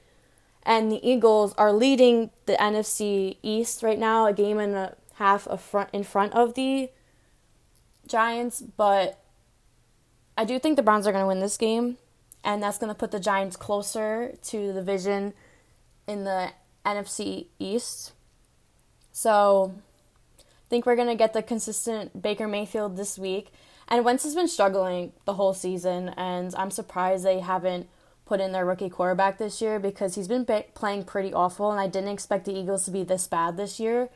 and 0.64 0.92
the 0.92 1.08
Eagles 1.08 1.54
are 1.58 1.72
leading 1.72 2.30
the 2.46 2.54
NFC 2.54 3.38
East 3.42 3.84
right 3.84 4.00
now, 4.00 4.26
a 4.26 4.34
game 4.34 4.60
and 4.60 4.76
a 4.76 4.96
half 5.16 5.48
of 5.48 5.62
front 5.62 5.90
in 5.94 6.04
front 6.04 6.34
of 6.34 6.54
the 6.54 6.90
Giants, 8.08 8.62
but 8.62 9.20
I 10.38 10.46
do 10.46 10.58
think 10.60 10.76
the 10.76 10.84
Browns 10.84 11.06
are 11.06 11.12
going 11.12 11.24
to 11.24 11.28
win 11.28 11.42
this 11.42 11.58
game, 11.58 11.98
and 12.44 12.64
that's 12.64 12.78
going 12.78 12.90
to 12.90 12.98
put 12.98 13.12
the 13.12 13.20
Giants 13.20 13.56
closer 13.56 14.34
to 14.44 14.68
the 14.68 14.74
division 14.74 15.34
in 16.08 16.24
the 16.24 16.52
NFC 16.86 17.48
East. 17.60 18.14
So, 19.12 19.74
I 20.40 20.44
think 20.70 20.86
we're 20.86 20.96
going 20.96 21.10
to 21.10 21.16
get 21.16 21.34
the 21.34 21.44
consistent 21.44 22.22
Baker 22.22 22.48
Mayfield 22.48 22.96
this 22.96 23.18
week. 23.18 23.52
And 23.90 24.06
Wentz 24.06 24.24
has 24.24 24.36
been 24.36 24.48
struggling 24.48 25.14
the 25.26 25.34
whole 25.34 25.54
season, 25.54 26.10
and 26.10 26.54
I'm 26.56 26.72
surprised 26.72 27.26
they 27.26 27.40
haven't 27.40 27.90
put 28.30 28.40
in 28.40 28.52
their 28.52 28.64
rookie 28.64 28.90
quarterback 28.90 29.40
this 29.40 29.60
year 29.60 29.80
because 29.80 30.14
he's 30.14 30.28
been 30.28 30.46
playing 30.76 31.04
pretty 31.04 31.34
awful, 31.34 31.72
and 31.72 31.80
I 31.80 31.88
didn't 31.88 32.12
expect 32.12 32.46
the 32.46 32.56
Eagles 32.56 32.86
to 32.86 32.92
be 32.92 33.04
this 33.04 33.26
bad 33.26 33.58
this 33.58 33.80
year. 33.80 34.10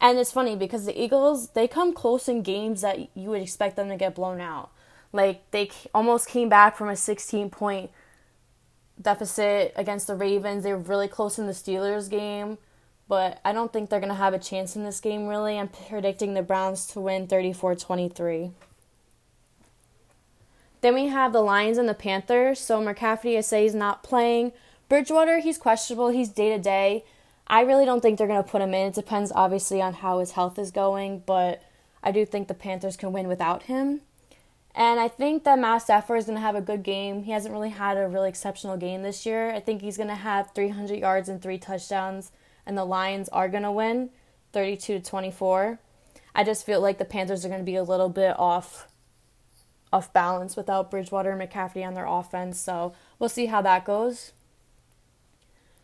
And 0.00 0.18
it's 0.18 0.32
funny 0.32 0.56
because 0.56 0.84
the 0.84 1.00
Eagles 1.00 1.50
they 1.50 1.68
come 1.68 1.94
close 1.94 2.28
in 2.28 2.42
games 2.42 2.80
that 2.80 2.98
you 3.16 3.30
would 3.30 3.40
expect 3.40 3.76
them 3.76 3.88
to 3.88 3.96
get 3.96 4.16
blown 4.16 4.40
out. 4.40 4.70
Like 5.12 5.48
they 5.52 5.70
almost 5.94 6.28
came 6.28 6.48
back 6.48 6.76
from 6.76 6.88
a 6.88 6.96
16 6.96 7.50
point 7.50 7.92
deficit 9.00 9.72
against 9.76 10.08
the 10.08 10.16
Ravens. 10.16 10.64
They 10.64 10.72
were 10.72 10.78
really 10.78 11.06
close 11.06 11.38
in 11.38 11.46
the 11.46 11.52
Steelers 11.52 12.10
game, 12.10 12.58
but 13.06 13.40
I 13.44 13.52
don't 13.52 13.72
think 13.72 13.90
they're 13.90 14.00
going 14.00 14.08
to 14.08 14.16
have 14.16 14.34
a 14.34 14.40
chance 14.40 14.74
in 14.74 14.82
this 14.82 15.00
game 15.00 15.28
really. 15.28 15.56
I'm 15.56 15.68
predicting 15.68 16.34
the 16.34 16.42
Browns 16.42 16.84
to 16.88 17.00
win 17.00 17.28
34-23. 17.28 18.50
Then 20.82 20.94
we 20.94 21.06
have 21.06 21.32
the 21.32 21.40
Lions 21.40 21.78
and 21.78 21.88
the 21.88 21.94
Panthers. 21.94 22.58
So 22.60 22.80
McCaffrey, 22.80 23.38
I 23.38 23.40
say 23.40 23.62
he's 23.62 23.74
not 23.74 24.02
playing. 24.02 24.52
Bridgewater, 24.88 25.38
he's 25.38 25.56
questionable. 25.56 26.10
He's 26.10 26.28
day 26.28 26.50
to 26.50 26.58
day. 26.58 27.04
I 27.46 27.62
really 27.62 27.84
don't 27.84 28.00
think 28.00 28.18
they're 28.18 28.26
going 28.26 28.42
to 28.42 28.48
put 28.48 28.62
him 28.62 28.74
in. 28.74 28.88
It 28.88 28.94
depends, 28.94 29.32
obviously, 29.34 29.80
on 29.80 29.94
how 29.94 30.18
his 30.18 30.32
health 30.32 30.58
is 30.58 30.70
going, 30.70 31.22
but 31.24 31.62
I 32.02 32.10
do 32.10 32.26
think 32.26 32.48
the 32.48 32.54
Panthers 32.54 32.96
can 32.96 33.12
win 33.12 33.28
without 33.28 33.64
him. 33.64 34.00
And 34.74 34.98
I 34.98 35.08
think 35.08 35.44
that 35.44 35.58
Matt 35.58 35.82
Stafford 35.82 36.18
is 36.18 36.24
going 36.24 36.36
to 36.36 36.42
have 36.42 36.54
a 36.54 36.62
good 36.62 36.82
game. 36.82 37.24
He 37.24 37.32
hasn't 37.32 37.52
really 37.52 37.70
had 37.70 37.96
a 37.96 38.08
really 38.08 38.28
exceptional 38.28 38.76
game 38.76 39.02
this 39.02 39.26
year. 39.26 39.50
I 39.50 39.60
think 39.60 39.82
he's 39.82 39.96
going 39.96 40.08
to 40.08 40.14
have 40.14 40.52
300 40.54 40.98
yards 40.98 41.28
and 41.28 41.42
three 41.42 41.58
touchdowns, 41.58 42.32
and 42.66 42.76
the 42.76 42.84
Lions 42.84 43.28
are 43.28 43.48
going 43.48 43.64
to 43.64 43.72
win 43.72 44.10
32 44.52 44.98
to 44.98 45.04
24. 45.04 45.78
I 46.34 46.44
just 46.44 46.64
feel 46.64 46.80
like 46.80 46.98
the 46.98 47.04
Panthers 47.04 47.44
are 47.44 47.48
going 47.48 47.60
to 47.60 47.64
be 47.64 47.76
a 47.76 47.82
little 47.82 48.08
bit 48.08 48.38
off 48.38 48.88
off 49.92 50.12
balance 50.12 50.56
without 50.56 50.90
Bridgewater 50.90 51.30
and 51.30 51.40
McCaffrey 51.40 51.86
on 51.86 51.94
their 51.94 52.06
offense. 52.06 52.58
So 52.58 52.94
we'll 53.18 53.28
see 53.28 53.46
how 53.46 53.62
that 53.62 53.84
goes. 53.84 54.32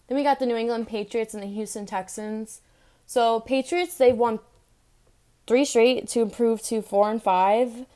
Then 0.06 0.16
we 0.16 0.24
got 0.24 0.38
the 0.38 0.46
New 0.46 0.56
England 0.56 0.88
Patriots 0.88 1.34
and 1.34 1.42
the 1.42 1.48
Houston 1.48 1.86
Texans. 1.86 2.62
So 3.06 3.40
Patriots, 3.40 3.96
they've 3.96 4.16
won 4.16 4.40
three 5.46 5.64
straight 5.64 6.08
to 6.08 6.20
improve 6.20 6.62
to 6.62 6.82
four 6.82 7.10
and 7.10 7.22
five. 7.22 7.86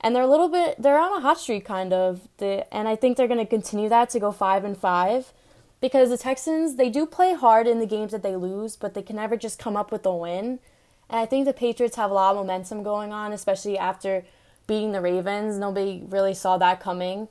And 0.00 0.16
they're 0.16 0.22
a 0.22 0.28
little 0.28 0.48
bit 0.48 0.76
they're 0.80 0.98
on 0.98 1.12
a 1.12 1.20
hot 1.20 1.38
streak 1.38 1.64
kind 1.64 1.92
of. 1.92 2.28
The, 2.38 2.72
and 2.74 2.88
I 2.88 2.96
think 2.96 3.16
they're 3.16 3.28
gonna 3.28 3.46
continue 3.46 3.88
that 3.88 4.10
to 4.10 4.20
go 4.20 4.32
five 4.32 4.64
and 4.64 4.76
five. 4.76 5.32
Because 5.80 6.10
the 6.10 6.18
Texans, 6.18 6.76
they 6.76 6.90
do 6.90 7.06
play 7.06 7.32
hard 7.34 7.66
in 7.66 7.78
the 7.78 7.86
games 7.86 8.12
that 8.12 8.22
they 8.22 8.36
lose, 8.36 8.76
but 8.76 8.92
they 8.92 9.02
can 9.02 9.16
never 9.16 9.36
just 9.36 9.58
come 9.58 9.76
up 9.76 9.90
with 9.90 10.04
a 10.04 10.14
win. 10.14 10.58
And 11.08 11.18
I 11.20 11.26
think 11.26 11.46
the 11.46 11.52
Patriots 11.52 11.96
have 11.96 12.10
a 12.10 12.14
lot 12.14 12.36
of 12.36 12.36
momentum 12.36 12.82
going 12.82 13.12
on, 13.12 13.32
especially 13.32 13.78
after 13.78 14.24
beating 14.70 14.92
the 14.92 15.00
Ravens. 15.00 15.58
Nobody 15.58 16.04
really 16.06 16.32
saw 16.32 16.56
that 16.58 16.78
coming. 16.78 17.26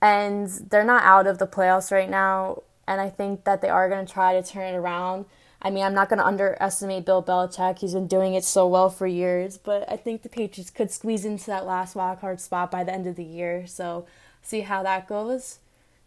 And 0.00 0.46
they're 0.70 0.84
not 0.84 1.02
out 1.02 1.26
of 1.26 1.38
the 1.38 1.46
playoffs 1.48 1.90
right 1.90 2.08
now. 2.08 2.62
And 2.86 3.00
I 3.00 3.10
think 3.10 3.42
that 3.42 3.60
they 3.60 3.68
are 3.68 3.88
going 3.88 4.06
to 4.06 4.12
try 4.12 4.40
to 4.40 4.48
turn 4.48 4.74
it 4.74 4.76
around. 4.76 5.24
I 5.60 5.70
mean, 5.70 5.82
I'm 5.82 5.94
not 5.94 6.08
going 6.08 6.20
to 6.20 6.24
underestimate 6.24 7.04
Bill 7.04 7.24
Belichick. 7.24 7.80
He's 7.80 7.94
been 7.94 8.06
doing 8.06 8.34
it 8.34 8.44
so 8.44 8.68
well 8.68 8.88
for 8.88 9.08
years. 9.08 9.58
But 9.58 9.90
I 9.90 9.96
think 9.96 10.22
the 10.22 10.28
Patriots 10.28 10.70
could 10.70 10.92
squeeze 10.92 11.24
into 11.24 11.46
that 11.46 11.66
last 11.66 11.96
wildcard 11.96 12.38
spot 12.38 12.70
by 12.70 12.84
the 12.84 12.92
end 12.92 13.08
of 13.08 13.16
the 13.16 13.24
year. 13.24 13.66
So, 13.66 14.06
see 14.40 14.60
how 14.60 14.84
that 14.84 15.08
goes. 15.08 15.58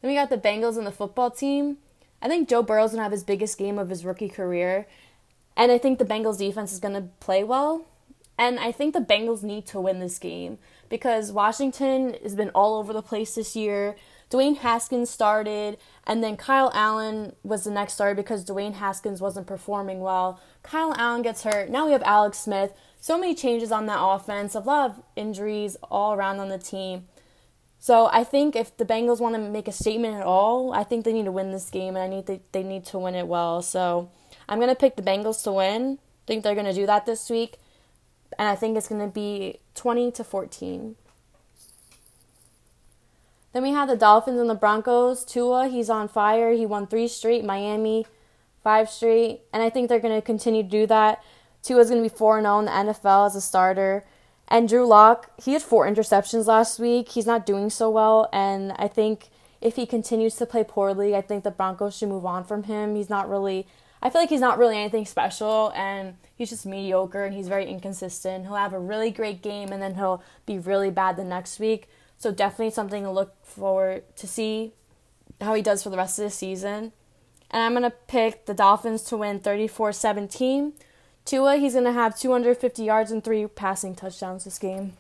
Then 0.02 0.12
we 0.12 0.16
got 0.16 0.30
the 0.30 0.38
Bengals 0.38 0.78
and 0.78 0.88
the 0.88 0.92
football 0.92 1.30
team. 1.30 1.78
I 2.22 2.30
think 2.30 2.48
Joe 2.48 2.64
Burrow's 2.64 2.92
going 2.92 3.00
to 3.00 3.04
have 3.04 3.12
his 3.12 3.26
biggest 3.26 3.58
game 3.58 3.78
of 3.78 3.90
his 3.90 4.06
rookie 4.06 4.30
career. 4.30 4.88
And 5.58 5.74
I 5.74 5.78
think 5.78 6.00
the 6.00 6.06
Bengals 6.06 6.38
defense 6.38 6.72
is 6.72 6.80
going 6.80 6.96
to 6.96 7.10
play 7.20 7.44
well. 7.44 7.86
And 8.38 8.60
I 8.60 8.72
think 8.72 8.94
the 8.94 9.00
Bengals 9.00 9.44
need 9.44 9.66
to 9.68 9.80
win 9.80 10.00
this 10.00 10.18
game 10.18 10.58
because 10.90 11.32
Washington 11.32 12.16
has 12.24 12.36
been 12.36 12.50
all 12.50 12.76
over 12.76 12.92
the 12.94 13.02
place 13.02 13.36
this 13.36 13.56
year. 13.56 13.96
Dwayne 14.32 14.58
Haskins 14.58 15.12
started, 15.12 15.78
and 16.08 16.24
then 16.24 16.36
Kyle 16.38 16.72
Allen 16.74 17.36
was 17.44 17.66
the 17.66 17.70
next 17.70 17.94
starter 17.94 18.16
because 18.16 18.44
Dwayne 18.44 18.74
Haskins 18.74 19.22
wasn't 19.22 19.46
performing 19.46 20.00
well. 20.00 20.40
Kyle 20.64 20.96
Allen 20.98 21.22
gets 21.22 21.44
hurt. 21.44 21.70
Now 21.70 21.86
we 21.86 21.92
have 21.92 22.02
Alex 22.04 22.40
Smith. 22.40 22.74
So 23.00 23.20
many 23.20 23.36
changes 23.36 23.72
on 23.72 23.86
that 23.86 24.02
offense, 24.02 24.56
a 24.56 24.60
lot 24.60 24.90
of 24.90 25.04
injuries 25.16 25.78
all 25.92 26.14
around 26.14 26.40
on 26.40 26.50
the 26.50 26.58
team. 26.58 27.08
So 27.78 28.10
I 28.12 28.24
think 28.24 28.56
if 28.56 28.76
the 28.78 28.86
Bengals 28.86 29.20
want 29.20 29.36
to 29.36 29.42
make 29.42 29.68
a 29.68 29.74
statement 29.74 30.16
at 30.16 30.26
all, 30.26 30.74
I 30.74 30.84
think 30.84 31.04
they 31.04 31.12
need 31.12 31.26
to 31.26 31.32
win 31.32 31.52
this 31.52 31.70
game, 31.70 31.96
and 31.96 32.04
I 32.04 32.08
need 32.08 32.26
to, 32.28 32.40
they 32.54 32.64
need 32.64 32.86
to 32.86 32.98
win 32.98 33.14
it 33.14 33.28
well. 33.28 33.62
So 33.62 34.10
I'm 34.48 34.60
gonna 34.60 34.74
pick 34.74 34.96
the 34.96 35.02
Bengals 35.02 35.44
to 35.44 35.52
win. 35.52 36.00
Think 36.26 36.44
they're 36.44 36.56
gonna 36.56 36.74
do 36.74 36.86
that 36.86 37.06
this 37.06 37.30
week, 37.30 37.58
and 38.38 38.48
I 38.48 38.56
think 38.56 38.78
it's 38.78 38.88
gonna 38.88 39.08
be 39.08 39.60
20 39.76 40.12
to 40.12 40.24
14. 40.24 40.96
Then 43.54 43.64
we 43.64 43.72
have 43.72 43.88
the 43.88 43.96
Dolphins 43.96 44.40
and 44.40 44.50
the 44.50 44.56
Broncos. 44.56 45.24
Tua, 45.24 45.68
he's 45.68 45.90
on 45.90 46.08
fire. 46.08 46.54
He 46.54 46.66
won 46.66 46.88
three 46.88 47.08
straight. 47.08 47.46
Miami, 47.46 48.06
five 48.64 48.90
straight, 48.90 49.42
and 49.54 49.62
I 49.62 49.70
think 49.70 49.90
they're 49.90 50.00
gonna 50.00 50.22
continue 50.22 50.64
to 50.64 50.70
do 50.70 50.88
that. 50.88 51.24
Tua's 51.62 51.90
gonna 51.90 52.02
be 52.02 52.10
4 52.10 52.42
0 52.42 52.60
in 52.60 52.66
the 52.66 52.72
NFL 52.72 53.28
as 53.28 53.36
a 53.36 53.42
starter. 53.42 54.04
And 54.48 54.68
Drew 54.68 54.86
Lock, 54.86 55.32
he 55.42 55.54
had 55.54 55.62
four 55.62 55.88
interceptions 55.88 56.48
last 56.48 56.80
week. 56.80 57.10
He's 57.10 57.26
not 57.26 57.46
doing 57.46 57.70
so 57.70 57.90
well, 57.90 58.30
and 58.34 58.74
I 58.74 58.88
think 58.88 59.30
if 59.62 59.78
he 59.78 59.86
continues 59.86 60.36
to 60.36 60.46
play 60.46 60.64
poorly, 60.64 61.16
I 61.16 61.22
think 61.22 61.44
the 61.44 61.52
Broncos 61.52 61.96
should 61.96 62.10
move 62.10 62.26
on 62.26 62.44
from 62.44 62.64
him. 62.64 62.96
He's 62.96 63.10
not 63.10 63.30
really 63.30 63.66
I 64.04 64.10
feel 64.10 64.20
like 64.20 64.30
he's 64.30 64.42
not 64.42 64.58
really 64.58 64.78
anything 64.78 65.06
special 65.06 65.72
and 65.76 66.16
he's 66.36 66.50
just 66.50 66.66
mediocre 66.66 67.24
and 67.24 67.34
he's 67.34 67.48
very 67.48 67.66
inconsistent. 67.66 68.44
He'll 68.44 68.56
have 68.56 68.74
a 68.74 68.80
really 68.80 69.12
great 69.12 69.42
game 69.42 69.72
and 69.72 69.82
then 69.82 69.96
he'll 69.96 70.22
be 70.46 70.60
really 70.60 70.92
bad 70.92 71.16
the 71.16 71.24
next 71.24 71.58
week. 71.58 71.88
So 72.18 72.30
definitely 72.30 72.72
something 72.72 73.04
to 73.04 73.10
look 73.10 73.34
forward 73.46 74.04
to 74.18 74.28
see 74.28 74.74
how 75.40 75.54
he 75.54 75.62
does 75.62 75.84
for 75.84 75.90
the 75.90 75.96
rest 75.96 76.20
of 76.20 76.26
the 76.26 76.32
season. 76.32 76.92
And 77.50 77.64
I'm 77.64 77.72
going 77.72 77.84
to 77.84 77.92
pick 77.92 78.46
the 78.46 78.54
Dolphins 78.54 79.04
to 79.04 79.16
win 79.16 79.40
34-17. 79.40 80.74
Tua, 81.24 81.56
he's 81.56 81.74
going 81.74 81.86
to 81.86 81.94
have 81.94 82.20
250 82.20 82.84
yards 82.84 83.10
and 83.10 83.24
3 83.24 83.48
passing 83.48 83.96
touchdowns 83.96 84.44
this 84.44 84.60
game. 84.60 84.98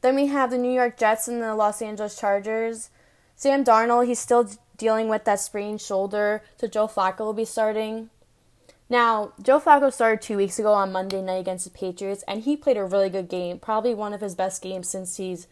Then 0.00 0.16
we 0.16 0.26
have 0.26 0.50
the 0.50 0.58
New 0.58 0.72
York 0.72 0.98
Jets 0.98 1.28
and 1.28 1.40
the 1.40 1.54
Los 1.54 1.80
Angeles 1.80 2.18
Chargers. 2.18 2.90
Sam 3.36 3.64
Darnold, 3.64 4.06
he's 4.06 4.18
still 4.18 4.50
dealing 4.80 5.08
with 5.08 5.24
that 5.24 5.38
sprained 5.38 5.80
shoulder, 5.80 6.42
so 6.56 6.66
Joe 6.66 6.88
Flacco 6.88 7.20
will 7.20 7.34
be 7.34 7.44
starting. 7.44 8.10
Now, 8.88 9.34
Joe 9.40 9.60
Flacco 9.60 9.92
started 9.92 10.20
two 10.20 10.36
weeks 10.36 10.58
ago 10.58 10.72
on 10.72 10.90
Monday 10.90 11.22
night 11.22 11.38
against 11.42 11.64
the 11.64 11.70
Patriots, 11.70 12.24
and 12.26 12.42
he 12.42 12.56
played 12.56 12.76
a 12.76 12.84
really 12.84 13.10
good 13.10 13.28
game, 13.28 13.60
probably 13.60 13.94
one 13.94 14.12
of 14.12 14.20
his 14.20 14.34
best 14.34 14.60
games 14.62 14.88
since 14.88 15.18
he's 15.18 15.46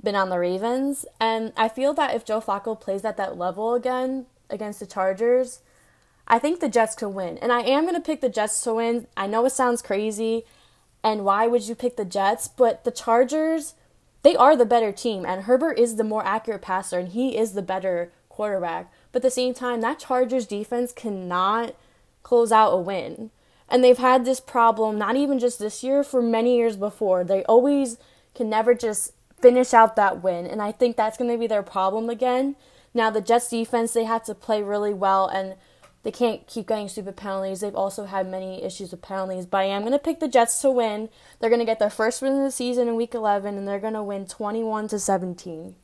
been 0.00 0.14
on 0.14 0.28
the 0.28 0.38
Ravens. 0.38 1.04
And 1.18 1.52
I 1.56 1.68
feel 1.68 1.94
that 1.94 2.14
if 2.14 2.24
Joe 2.24 2.40
Flacco 2.40 2.80
plays 2.80 3.04
at 3.04 3.16
that 3.16 3.36
level 3.36 3.74
again 3.74 4.26
against 4.48 4.78
the 4.78 4.86
Chargers, 4.86 5.60
I 6.28 6.38
think 6.38 6.60
the 6.60 6.68
Jets 6.68 6.94
could 6.94 7.08
win. 7.08 7.38
And 7.38 7.50
I 7.50 7.62
am 7.62 7.82
going 7.82 7.96
to 7.96 8.00
pick 8.00 8.20
the 8.20 8.28
Jets 8.28 8.62
to 8.62 8.74
win. 8.74 9.08
I 9.16 9.26
know 9.26 9.44
it 9.44 9.50
sounds 9.50 9.82
crazy, 9.82 10.44
and 11.02 11.24
why 11.24 11.48
would 11.48 11.66
you 11.66 11.74
pick 11.74 11.96
the 11.96 12.04
Jets? 12.04 12.46
But 12.46 12.84
the 12.84 12.92
Chargers, 12.92 13.74
they 14.22 14.36
are 14.36 14.54
the 14.54 14.64
better 14.64 14.92
team, 14.92 15.26
and 15.26 15.44
Herbert 15.44 15.80
is 15.80 15.96
the 15.96 16.04
more 16.04 16.24
accurate 16.24 16.62
passer, 16.62 17.00
and 17.00 17.08
he 17.08 17.36
is 17.36 17.54
the 17.54 17.62
better 17.62 18.12
quarterback. 18.32 18.90
But 19.12 19.18
at 19.18 19.22
the 19.22 19.30
same 19.30 19.54
time, 19.54 19.80
that 19.82 19.98
Chargers 19.98 20.46
defense 20.46 20.92
cannot 20.92 21.74
close 22.22 22.50
out 22.50 22.72
a 22.72 22.78
win. 22.78 23.30
And 23.68 23.82
they've 23.82 23.98
had 23.98 24.24
this 24.24 24.40
problem 24.40 24.98
not 24.98 25.16
even 25.16 25.38
just 25.38 25.58
this 25.58 25.82
year, 25.82 26.02
for 26.02 26.20
many 26.20 26.56
years 26.56 26.76
before. 26.76 27.24
They 27.24 27.44
always 27.44 27.98
can 28.34 28.50
never 28.50 28.74
just 28.74 29.12
finish 29.40 29.74
out 29.74 29.96
that 29.96 30.22
win. 30.22 30.46
And 30.46 30.60
I 30.62 30.72
think 30.72 30.96
that's 30.96 31.18
going 31.18 31.30
to 31.30 31.38
be 31.38 31.46
their 31.46 31.62
problem 31.62 32.08
again. 32.10 32.56
Now, 32.94 33.10
the 33.10 33.20
Jets 33.20 33.48
defense, 33.48 33.92
they 33.92 34.04
have 34.04 34.24
to 34.24 34.34
play 34.34 34.62
really 34.62 34.94
well 34.94 35.26
and 35.26 35.54
they 36.02 36.10
can't 36.10 36.46
keep 36.46 36.66
getting 36.66 36.88
stupid 36.88 37.16
penalties. 37.16 37.60
They've 37.60 37.74
also 37.74 38.06
had 38.06 38.28
many 38.28 38.62
issues 38.62 38.90
with 38.90 39.02
penalties. 39.02 39.46
But 39.46 39.58
I 39.58 39.64
am 39.64 39.82
going 39.82 39.92
to 39.92 39.98
pick 39.98 40.20
the 40.20 40.28
Jets 40.28 40.60
to 40.62 40.70
win. 40.70 41.08
They're 41.38 41.50
going 41.50 41.60
to 41.60 41.66
get 41.66 41.78
their 41.78 41.90
first 41.90 42.22
win 42.22 42.32
of 42.32 42.44
the 42.44 42.50
season 42.50 42.88
in 42.88 42.96
week 42.96 43.14
11 43.14 43.56
and 43.56 43.66
they're 43.66 43.78
going 43.78 43.94
to 43.94 44.02
win 44.02 44.26
21 44.26 44.88
to 44.88 44.98
17. 44.98 45.76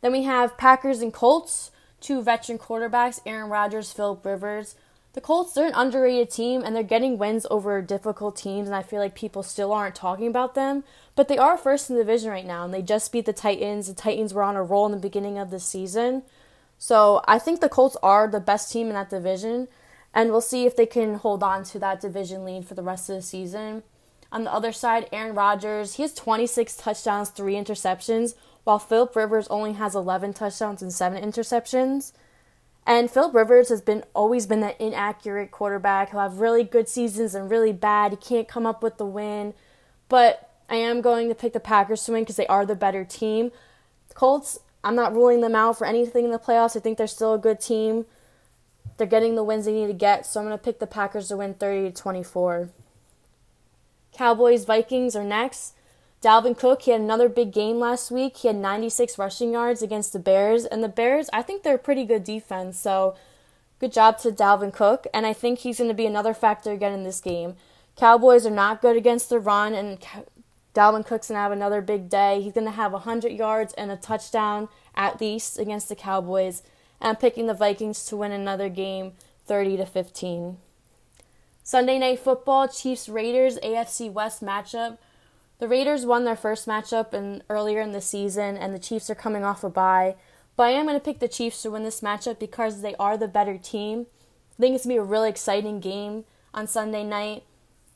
Then 0.00 0.12
we 0.12 0.22
have 0.24 0.56
Packers 0.56 1.00
and 1.00 1.12
Colts, 1.12 1.70
two 2.00 2.22
veteran 2.22 2.58
quarterbacks, 2.58 3.20
Aaron 3.26 3.50
Rodgers, 3.50 3.92
Philip 3.92 4.24
Rivers. 4.24 4.76
The 5.14 5.20
Colts, 5.20 5.52
they're 5.52 5.66
an 5.66 5.72
underrated 5.74 6.30
team 6.30 6.62
and 6.62 6.76
they're 6.76 6.82
getting 6.82 7.18
wins 7.18 7.46
over 7.50 7.82
difficult 7.82 8.36
teams, 8.36 8.68
and 8.68 8.76
I 8.76 8.82
feel 8.82 9.00
like 9.00 9.14
people 9.14 9.42
still 9.42 9.72
aren't 9.72 9.94
talking 9.94 10.28
about 10.28 10.54
them. 10.54 10.84
But 11.16 11.28
they 11.28 11.38
are 11.38 11.58
first 11.58 11.90
in 11.90 11.96
the 11.96 12.02
division 12.02 12.30
right 12.30 12.46
now, 12.46 12.64
and 12.64 12.72
they 12.72 12.82
just 12.82 13.10
beat 13.10 13.26
the 13.26 13.32
Titans. 13.32 13.88
The 13.88 13.94
Titans 13.94 14.32
were 14.32 14.44
on 14.44 14.54
a 14.54 14.62
roll 14.62 14.86
in 14.86 14.92
the 14.92 14.98
beginning 14.98 15.38
of 15.38 15.50
the 15.50 15.58
season. 15.58 16.22
So 16.78 17.22
I 17.26 17.40
think 17.40 17.60
the 17.60 17.68
Colts 17.68 17.96
are 18.02 18.28
the 18.28 18.38
best 18.38 18.70
team 18.72 18.86
in 18.86 18.94
that 18.94 19.10
division, 19.10 19.66
and 20.14 20.30
we'll 20.30 20.40
see 20.40 20.64
if 20.64 20.76
they 20.76 20.86
can 20.86 21.14
hold 21.14 21.42
on 21.42 21.64
to 21.64 21.78
that 21.80 22.00
division 22.00 22.44
lead 22.44 22.66
for 22.66 22.74
the 22.74 22.82
rest 22.82 23.10
of 23.10 23.16
the 23.16 23.22
season. 23.22 23.82
On 24.30 24.44
the 24.44 24.52
other 24.52 24.72
side, 24.72 25.08
Aaron 25.10 25.34
Rodgers, 25.34 25.94
he 25.94 26.02
has 26.02 26.14
26 26.14 26.76
touchdowns, 26.76 27.30
three 27.30 27.54
interceptions, 27.54 28.34
while 28.64 28.78
Philip 28.78 29.14
Rivers 29.16 29.48
only 29.48 29.72
has 29.74 29.94
11 29.94 30.34
touchdowns 30.34 30.82
and 30.82 30.92
7 30.92 31.22
interceptions. 31.22 32.12
And 32.86 33.10
Philip 33.10 33.34
Rivers 33.34 33.68
has 33.68 33.82
been 33.82 34.02
always 34.14 34.46
been 34.46 34.60
that 34.60 34.80
inaccurate 34.80 35.50
quarterback. 35.50 36.10
He'll 36.10 36.20
have 36.20 36.40
really 36.40 36.64
good 36.64 36.88
seasons 36.88 37.34
and 37.34 37.50
really 37.50 37.72
bad. 37.72 38.12
He 38.12 38.16
can't 38.16 38.48
come 38.48 38.64
up 38.64 38.82
with 38.82 38.96
the 38.96 39.04
win. 39.04 39.52
But 40.08 40.50
I 40.70 40.76
am 40.76 41.00
going 41.00 41.28
to 41.28 41.34
pick 41.34 41.52
the 41.52 41.60
Packers 41.60 42.04
to 42.04 42.12
win 42.12 42.22
because 42.22 42.36
they 42.36 42.46
are 42.46 42.64
the 42.64 42.74
better 42.74 43.04
team. 43.04 43.52
Colts, 44.14 44.58
I'm 44.82 44.94
not 44.94 45.14
ruling 45.14 45.40
them 45.40 45.54
out 45.54 45.76
for 45.76 45.86
anything 45.86 46.24
in 46.24 46.30
the 46.30 46.38
playoffs. 46.38 46.76
I 46.76 46.80
think 46.80 46.98
they're 46.98 47.06
still 47.06 47.34
a 47.34 47.38
good 47.38 47.60
team. 47.60 48.06
They're 48.96 49.06
getting 49.06 49.34
the 49.34 49.44
wins 49.44 49.66
they 49.66 49.72
need 49.72 49.86
to 49.86 49.92
get, 49.92 50.26
so 50.26 50.40
I'm 50.40 50.46
going 50.46 50.58
to 50.58 50.64
pick 50.64 50.78
the 50.78 50.86
Packers 50.86 51.28
to 51.28 51.36
win 51.36 51.54
30 51.54 51.90
to 51.90 51.92
24. 51.92 52.70
Cowboys 54.12 54.64
Vikings 54.64 55.14
are 55.14 55.24
next. 55.24 55.74
Dalvin 56.20 56.58
Cook, 56.58 56.82
he 56.82 56.90
had 56.90 57.00
another 57.00 57.28
big 57.28 57.52
game 57.52 57.78
last 57.78 58.10
week. 58.10 58.38
He 58.38 58.48
had 58.48 58.56
96 58.56 59.18
rushing 59.18 59.52
yards 59.52 59.82
against 59.82 60.12
the 60.12 60.18
Bears. 60.18 60.64
And 60.64 60.82
the 60.82 60.88
Bears, 60.88 61.30
I 61.32 61.42
think 61.42 61.62
they're 61.62 61.76
a 61.76 61.78
pretty 61.78 62.04
good 62.04 62.24
defense. 62.24 62.78
So 62.78 63.14
good 63.78 63.92
job 63.92 64.18
to 64.18 64.32
Dalvin 64.32 64.72
Cook. 64.72 65.06
And 65.14 65.26
I 65.26 65.32
think 65.32 65.60
he's 65.60 65.78
going 65.78 65.88
to 65.88 65.94
be 65.94 66.06
another 66.06 66.34
factor 66.34 66.72
again 66.72 66.92
in 66.92 67.04
this 67.04 67.20
game. 67.20 67.54
Cowboys 67.96 68.46
are 68.46 68.50
not 68.50 68.82
good 68.82 68.96
against 68.96 69.28
the 69.28 69.38
run. 69.38 69.74
And 69.74 70.04
Dalvin 70.74 71.06
Cook's 71.06 71.28
going 71.28 71.36
to 71.36 71.42
have 71.42 71.52
another 71.52 71.80
big 71.80 72.08
day. 72.08 72.40
He's 72.42 72.52
going 72.52 72.66
to 72.66 72.72
have 72.72 72.92
100 72.92 73.30
yards 73.30 73.72
and 73.74 73.92
a 73.92 73.96
touchdown 73.96 74.68
at 74.96 75.20
least 75.20 75.56
against 75.56 75.88
the 75.88 75.94
Cowboys. 75.94 76.62
And 77.00 77.10
I'm 77.10 77.16
picking 77.16 77.46
the 77.46 77.54
Vikings 77.54 78.04
to 78.06 78.16
win 78.16 78.32
another 78.32 78.68
game 78.68 79.12
30 79.46 79.76
to 79.76 79.86
15. 79.86 80.56
Sunday 81.62 81.98
night 81.98 82.18
football, 82.18 82.66
Chiefs 82.66 83.08
Raiders 83.08 83.58
AFC 83.58 84.10
West 84.12 84.42
matchup. 84.42 84.98
The 85.58 85.68
Raiders 85.68 86.06
won 86.06 86.24
their 86.24 86.36
first 86.36 86.68
matchup 86.68 87.12
in, 87.12 87.42
earlier 87.48 87.80
in 87.80 87.90
the 87.92 88.00
season, 88.00 88.56
and 88.56 88.72
the 88.72 88.78
Chiefs 88.78 89.10
are 89.10 89.16
coming 89.16 89.44
off 89.44 89.64
a 89.64 89.70
bye. 89.70 90.14
But 90.56 90.64
I 90.64 90.70
am 90.70 90.86
going 90.86 90.98
to 90.98 91.04
pick 91.04 91.18
the 91.18 91.28
Chiefs 91.28 91.62
to 91.62 91.70
win 91.70 91.82
this 91.82 92.00
matchup 92.00 92.38
because 92.38 92.80
they 92.80 92.94
are 92.96 93.16
the 93.16 93.28
better 93.28 93.58
team. 93.58 94.06
I 94.56 94.60
think 94.60 94.74
it's 94.74 94.84
going 94.84 94.96
to 94.96 95.02
be 95.02 95.06
a 95.06 95.10
really 95.10 95.28
exciting 95.28 95.80
game. 95.80 96.24
on 96.54 96.66
Sunday 96.66 97.04
night. 97.04 97.42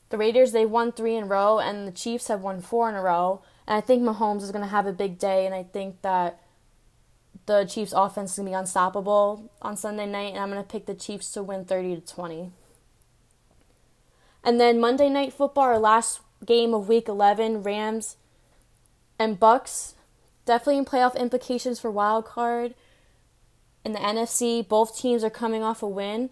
The 0.09 0.17
Raiders 0.17 0.51
they 0.51 0.65
won 0.65 0.91
three 0.91 1.15
in 1.15 1.23
a 1.23 1.27
row, 1.27 1.59
and 1.59 1.87
the 1.87 1.91
Chiefs 1.91 2.27
have 2.27 2.41
won 2.41 2.61
four 2.61 2.87
in 2.89 2.95
a 2.95 3.01
row. 3.01 3.41
And 3.65 3.77
I 3.77 3.81
think 3.81 4.03
Mahomes 4.03 4.43
is 4.43 4.51
going 4.51 4.63
to 4.63 4.69
have 4.69 4.85
a 4.85 4.93
big 4.93 5.17
day, 5.17 5.45
and 5.45 5.55
I 5.55 5.63
think 5.63 6.01
that 6.01 6.39
the 7.45 7.65
Chiefs' 7.65 7.93
offense 7.93 8.31
is 8.31 8.37
going 8.37 8.47
to 8.47 8.51
be 8.51 8.55
unstoppable 8.55 9.49
on 9.61 9.75
Sunday 9.77 10.05
night, 10.05 10.33
and 10.33 10.39
I'm 10.39 10.49
going 10.49 10.61
to 10.61 10.69
pick 10.69 10.85
the 10.85 10.93
Chiefs 10.93 11.31
to 11.31 11.43
win 11.43 11.65
30 11.65 11.95
to 11.95 12.01
20. 12.01 12.51
And 14.43 14.59
then 14.59 14.79
Monday 14.79 15.09
Night 15.09 15.33
Football, 15.33 15.63
our 15.63 15.79
last 15.79 16.19
game 16.45 16.73
of 16.73 16.87
Week 16.87 17.07
11, 17.07 17.63
Rams 17.63 18.17
and 19.19 19.39
Bucks. 19.39 19.95
Definitely 20.45 20.79
in 20.79 20.85
playoff 20.85 21.17
implications 21.17 21.79
for 21.79 21.89
wild 21.89 22.25
card. 22.25 22.73
In 23.85 23.93
the 23.93 23.99
NFC, 23.99 24.67
both 24.67 24.97
teams 24.97 25.23
are 25.23 25.29
coming 25.29 25.63
off 25.63 25.83
a 25.83 25.87
win. 25.87 26.29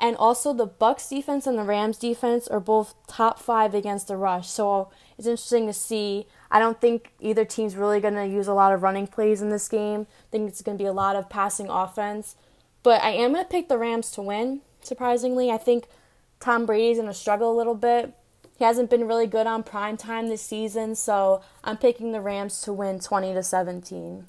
And 0.00 0.16
also 0.16 0.52
the 0.52 0.66
Bucks 0.66 1.08
defense 1.08 1.46
and 1.46 1.58
the 1.58 1.64
Rams 1.64 1.98
defense 1.98 2.46
are 2.46 2.60
both 2.60 2.94
top 3.08 3.40
five 3.40 3.74
against 3.74 4.06
the 4.06 4.16
rush. 4.16 4.48
So 4.48 4.90
it's 5.16 5.26
interesting 5.26 5.66
to 5.66 5.72
see. 5.72 6.26
I 6.50 6.60
don't 6.60 6.80
think 6.80 7.12
either 7.20 7.44
team's 7.44 7.74
really 7.74 8.00
going 8.00 8.14
to 8.14 8.26
use 8.26 8.46
a 8.46 8.54
lot 8.54 8.72
of 8.72 8.82
running 8.82 9.08
plays 9.08 9.42
in 9.42 9.50
this 9.50 9.68
game. 9.68 10.06
I 10.08 10.30
think 10.30 10.48
it's 10.48 10.62
going 10.62 10.78
to 10.78 10.82
be 10.82 10.86
a 10.86 10.92
lot 10.92 11.16
of 11.16 11.28
passing 11.28 11.68
offense. 11.68 12.36
But 12.84 13.02
I 13.02 13.10
am 13.10 13.32
going 13.32 13.44
to 13.44 13.50
pick 13.50 13.68
the 13.68 13.76
Rams 13.76 14.12
to 14.12 14.22
win, 14.22 14.60
surprisingly. 14.82 15.50
I 15.50 15.58
think 15.58 15.88
Tom 16.38 16.64
Brady's 16.64 16.98
going 16.98 17.08
to 17.08 17.14
struggle 17.14 17.52
a 17.52 17.58
little 17.58 17.74
bit. 17.74 18.14
He 18.58 18.64
hasn't 18.64 18.90
been 18.90 19.06
really 19.06 19.28
good 19.28 19.46
on 19.46 19.62
prime 19.62 19.96
time 19.96 20.28
this 20.28 20.42
season, 20.42 20.96
so 20.96 21.42
I'm 21.62 21.76
picking 21.76 22.10
the 22.10 22.20
Rams 22.20 22.60
to 22.62 22.72
win 22.72 22.98
20 22.98 23.32
to 23.34 23.42
17. 23.42 24.26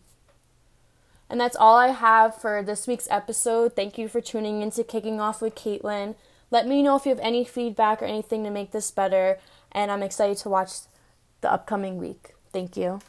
And 1.31 1.41
that's 1.41 1.55
all 1.55 1.77
I 1.77 1.87
have 1.87 2.39
for 2.39 2.61
this 2.61 2.85
week's 2.85 3.07
episode. 3.09 3.75
Thank 3.75 3.97
you 3.97 4.07
for 4.07 4.21
tuning 4.21 4.61
in 4.61 4.69
to 4.71 4.83
Kicking 4.83 5.19
Off 5.19 5.41
with 5.41 5.55
Caitlin. 5.55 6.15
Let 6.51 6.67
me 6.67 6.83
know 6.83 6.95
if 6.95 7.05
you 7.05 7.09
have 7.09 7.19
any 7.19 7.43
feedback 7.43 8.01
or 8.01 8.05
anything 8.05 8.43
to 8.43 8.51
make 8.51 8.71
this 8.71 8.91
better, 8.91 9.39
and 9.71 9.91
I'm 9.91 10.03
excited 10.03 10.37
to 10.37 10.49
watch 10.49 10.71
the 11.41 11.51
upcoming 11.51 11.97
week. 11.97 12.33
Thank 12.53 12.77
you. 12.77 12.99